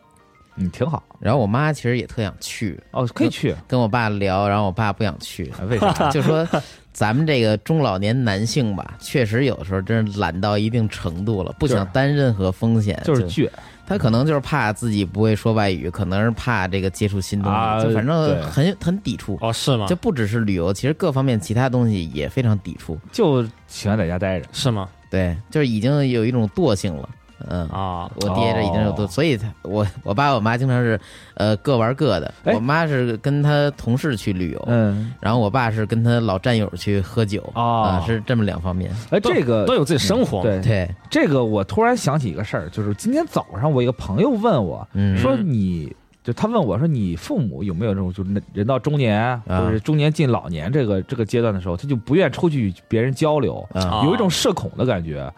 [0.55, 3.55] 嗯，挺好然后我妈其实也特想去，哦，可以去。
[3.67, 6.09] 跟我爸聊，然后我爸不想去，啊为啥？
[6.11, 6.47] 就说
[6.91, 13.49] 咱们这个中老年男性吧，确实有的时候真是懒到一定程度了，不想担任何风险，就是倔
[13.85, 19.37] 他可能就是怕自己不会说外语，可能是怕这个接触新东西，啊就反正很很抵触。
[19.41, 19.95] 哦是吗就？
[19.95, 22.99] 不只是旅游，其实各方面其他东西也非常抵触。
[23.11, 24.47] 就喜欢在家待着。
[24.51, 24.89] 是吗？
[25.09, 27.07] 对，就是已经有一种惰性了。
[27.49, 30.99] 嗯，啊，我爹这已经有惰，哦所以他我我爸我妈经常是
[31.35, 32.33] 呃各玩各的。
[32.43, 38.91] 哎我妈是跟她同事去旅游，嗯，然后我爸是跟他老战友去喝酒哦啊，是这么两方面。
[39.09, 45.95] 哎，这个都有自己生活，对对，这个，我突然想起一个事儿，就是今天早上我一个朋友问我嗯，说你。
[46.23, 55.29] 就他问我说：“你父母有没有这种，就是人到中年或者是中年进老年这个这个阶段的时候，他就不愿出去与别人交流，啊有一种社恐的感觉。”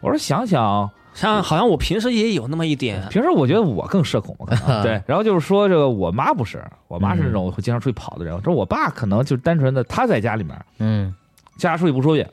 [0.00, 0.88] 我说：“想想，
[1.20, 5.02] 像好像我平时也有那么一点，平时我觉得我更社恐，可能 对。
[5.06, 8.34] 然后就是说，这个我妈不是，我妈是那种会经常出去跑的人。
[8.34, 11.14] 我说我爸可能就是单纯的他在家里面，嗯
[11.56, 12.24] 家出去不出去，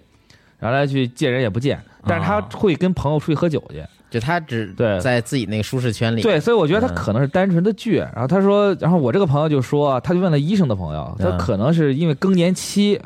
[0.60, 3.84] 然后来去见人也不见，但是他啊会跟朋友出去喝酒去。
[4.08, 6.22] 就他只对在自己那个舒适圈里。
[6.22, 8.00] 对，所以我觉得他嗯可能是单纯的倔。
[8.14, 13.02] 然后他说，然后我这个朋友就说，他就问了医生的朋友，他嗯可能是因为更年期，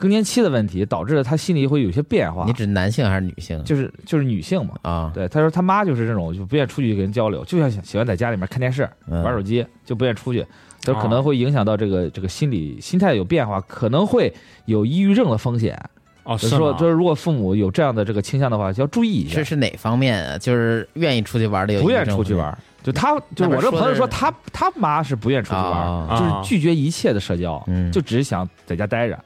[0.00, 3.62] 更年期的问题导致了他心里会有些变化你，指男性还是女性？
[3.64, 4.74] 就是就是女性嘛。
[4.80, 10.44] 啊，对，他说他妈就是这种就不愿意出去跟人交流，就像喜欢在家里面看电视、嗯玩手机，就不愿意出去。
[10.82, 14.32] 他说可哦能会影响到这个这个心理心态有变化，可能会
[14.64, 15.78] 有抑郁症的风险。
[16.24, 20.38] 哦就是说，就是如果父母有这样的这个倾向的话，就要注意一下这，是哪方面啊？
[20.38, 22.56] 就是愿意出去玩的有不愿意出去玩。
[22.82, 29.18] 就他，就我这朋友说他他妈是不愿意出去玩，啊就是拒绝一切的社交，嗯，就只是想在家待着。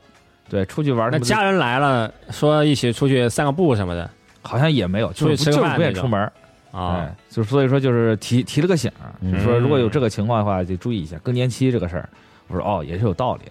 [0.48, 4.08] 对，出去玩那家人来了，说一起出去散个步什么的
[4.42, 6.20] 好像也没有，就是出去吃个就是不愿意出门。
[6.70, 8.90] 啊哎，就所以说就是提提了个醒
[9.22, 12.08] 就说如果有这个情况的话，就注意一下更年期这个事儿。
[12.48, 13.42] 我说哦，也是有道理。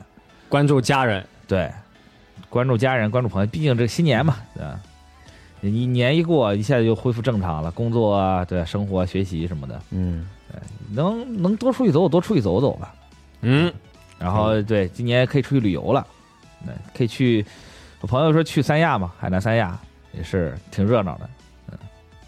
[0.50, 1.72] 关注家人，对，
[2.50, 4.80] 关注家人，关注朋友，毕竟这新年嘛，对吧？
[5.62, 10.28] 你年一过，一下子就恢复正常了，工作啊，对，生活、学习什么的，嗯
[10.92, 12.94] 能能多出去走走，多出去走走吧。
[13.40, 13.72] 嗯，
[14.20, 16.06] 然后对，今年可以出去旅游了，
[16.66, 17.46] 对，可以去。
[18.02, 19.80] 我朋友说去三亚嘛，海南三亚
[20.12, 21.30] 也是挺热闹的，
[21.72, 21.78] 嗯，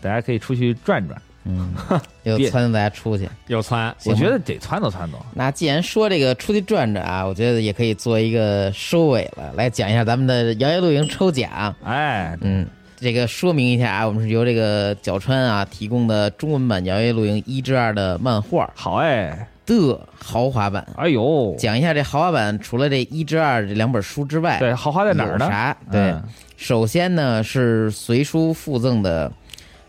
[0.02, 1.22] 大家可以出去转转。
[1.48, 1.76] 嗯，
[2.24, 3.30] 又别撺掇大家出去。
[3.48, 5.10] 有穿，我觉得得撺掇撺掇。
[5.34, 11.76] 那既然说这个出去转转啊，我觉得也可以做一个收尾了，来讲一下咱们的摇曳露营抽奖。
[11.84, 20.86] 哎，嗯，这个说明一下啊，我们是由这个角川啊提供的中文版《摇曳露营一至二》的漫画好哎，的豪华版。
[20.98, 25.48] 哎呦，讲一下这豪华版，除了这一至二这两本书之外，对，豪华在哪儿呢？
[25.48, 25.76] 啥？
[25.92, 26.24] 对，嗯
[26.58, 29.30] 首先呢是随书附赠的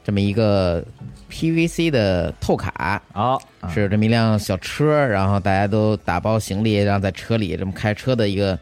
[0.03, 0.85] 这么一个
[1.31, 3.39] PVC 的透卡，啊，
[3.73, 8.59] 是这么一辆小车，然后大家都打包行李，然后在车里这么开车的一个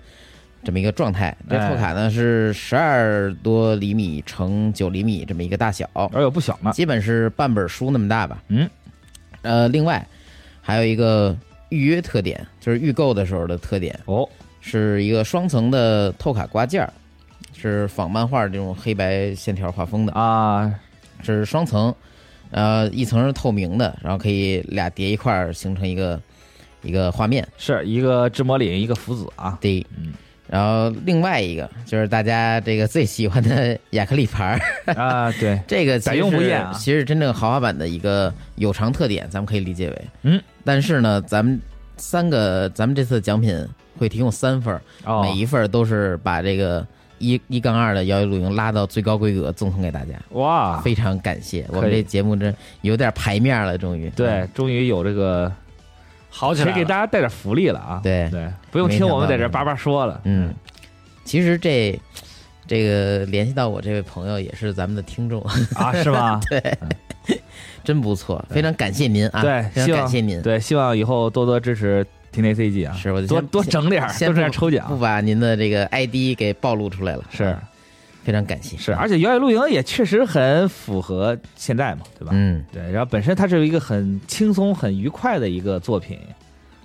[0.62, 1.34] 这么一个状态。
[1.48, 6.72] 这哎透卡呢是十二多厘米乘九厘米这么一个大小，哎呦不小呢。
[6.72, 8.42] 基本是半本书那么大吧。
[8.48, 8.68] 嗯，
[9.40, 10.06] 呃，另外
[10.66, 11.36] 还有一个
[11.68, 14.26] 预约特点，就是预购的时候的特点，哦，
[14.62, 16.90] 是一个双层的透卡挂件儿，
[17.54, 20.74] 是仿漫画这种黑白线条画风的，啊，
[21.22, 21.94] 是双层，
[22.50, 26.18] 呃，一层是透明的，然后可以俩叠一块儿形成一个
[26.80, 27.46] 一个画面。
[27.58, 29.58] 是一个智魔领，一个福子啊。
[29.60, 30.14] 对，嗯，
[30.54, 34.56] 然后另外一个就是大家这个最喜欢的亚克力牌
[34.86, 36.72] 儿， 啊，对， 这个其用不厌啊。
[36.74, 41.60] 其实真正豪华版的一个有偿特点，咱们可以理解为，嗯，但是呢，咱们
[41.96, 43.66] 三个，咱们这次奖品
[43.98, 46.86] 会提供三份儿，哦，每一份儿都是把这个
[47.18, 50.12] 一一杠二的摇曳露营拉到最高规格，赠送给大家。
[50.30, 54.08] 哇，非常感谢，我们这节目真有点排面了，终于。
[54.10, 55.50] 对，终于有这个，
[56.34, 56.84] 好起来给。
[56.84, 58.00] 大家带点福利了啊？
[58.02, 60.20] 对对，不用听我们在这叭叭说了。
[60.24, 60.52] 嗯，
[61.24, 61.98] 其实这
[62.66, 65.40] 这个联系到我这位朋友也是咱们的听众，
[65.76, 66.40] 啊，是吗？
[67.84, 69.42] 真不错，非常感谢您啊！
[69.42, 70.42] 对非常希望感谢您。
[70.42, 74.96] 对，希望以后多多支持 T N A C G 啊，是我就多多整点儿，多整点不抽奖不。
[74.98, 77.56] 把您的这个 ID 给暴露出来了，是
[78.24, 78.76] 非常感谢。
[78.76, 82.32] 是，而且摇曳露营也确实很符合现在嘛，对吧？
[82.34, 86.18] 嗯，对，然后本身它是一个很轻松、很愉快的一个作品，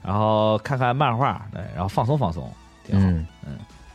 [0.04, 2.52] 然后看看漫画，对，然后放松放松，
[2.86, 3.08] 挺好。
[3.08, 3.26] 嗯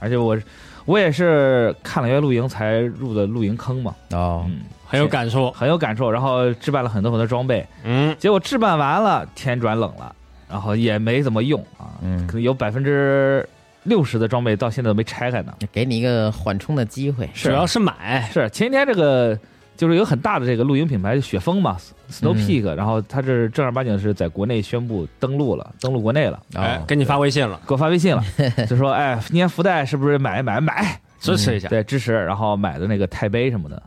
[0.01, 0.37] 而且我
[0.85, 5.51] 我也是看了露营才入的露营坑嘛，哦，嗯，很有感受。
[5.53, 6.11] 很有感受。
[6.11, 10.15] 然后置办了很多很多装备，嗯，结果置办完了，天转冷了，
[10.47, 13.49] 然后也没怎么用啊，嗯可能有百分之
[13.85, 15.55] 六十的装备到现在都没拆开呢。
[15.73, 17.29] 给你一个缓冲的机会。
[17.35, 18.49] 主要是买，是。
[18.51, 19.39] 前几天这个
[19.77, 21.77] 就是有很大的这个露营品牌雪峰嘛
[22.11, 22.37] ，Snow 嗯。
[22.37, 28.23] Peak，、然后它这正儿八经是在国内宣布登陆了，登陆国内了，哦，，哎给你发微信了，给我发微信了，
[28.69, 31.01] 就说哎，今天福袋是不是买买买？
[31.21, 31.69] 支持一下。
[31.69, 33.83] 对，支持，然后买的那个钛杯什么的，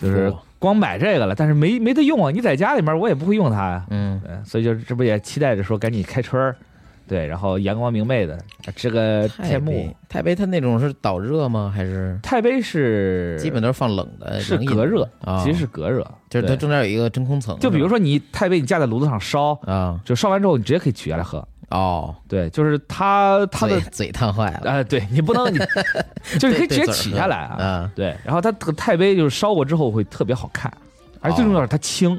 [0.00, 0.36] 就是嚯。
[0.58, 2.30] 光买这个了，但是没没得用啊！
[2.30, 6.56] 你在家里面我也不会用它呀，嗯，对，所以就这不也期待着说赶紧开春儿，
[7.06, 8.38] 对，然后阳光明媚的
[8.74, 11.72] 这个太天幕杯，，太杯它那种是导热吗？
[11.74, 14.40] 还是太杯是基本都是放冷的？
[14.40, 17.58] 是隔热，啊，其实是隔热，就是它中间有一个真空层。
[17.58, 25.58] 就比如说说你太杯你架在炉子上烧，啊，就烧完之后你直接可以取下来喝，哦，对，就是它它的嘴嘴烫坏了，呃，对你不能你
[26.40, 30.72] 就是可以直接取下来啊，啊，对，然后它这个钛杯就是烧过之后会特别好看，
[31.20, 32.18] 而最重要是它轻，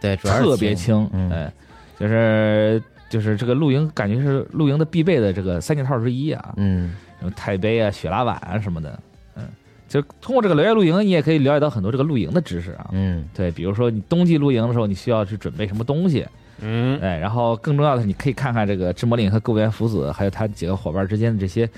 [0.00, 1.52] 对，特别轻，嗯哎，
[1.98, 8.98] 就是就是这个露营感觉是露营的必备的这个三件套之一啊，嗯，什么钛杯啊、雪拉碗啊什么的，
[9.36, 9.44] 嗯，
[9.88, 13.24] 就通过这个聊夜露营，你也可以了解到很多这个露营的知识啊，嗯。
[13.34, 16.26] 对，比如说你冬季露营的时候，你需要去准备什么东西，
[16.60, 21.68] 嗯，哎，然后更重要的是，你可以看看这个智魔岭和购原福子还有他几个伙伴之间的这些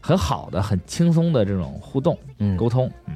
[0.00, 3.14] 很好的、很轻松的这种互动嗯，沟通，嗯，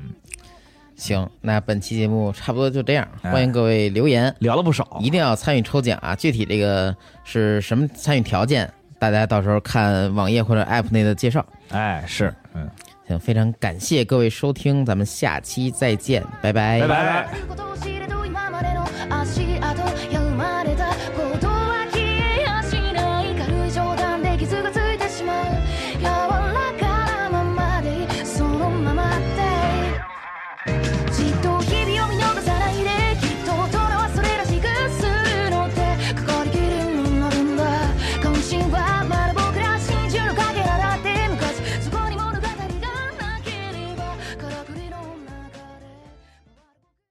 [0.96, 6.16] 行，那本期节目差不多就这样，哎欢迎各位留言，聊了不少，一定要参与抽奖啊！
[6.16, 11.44] 具体这个是什么参与条件，大家到时候看网页或者 App 内的介绍。
[11.68, 12.68] 哎，是，嗯，
[13.06, 18.15] 行，非常感谢各位收听，咱们下期再见，拜拜，拜拜。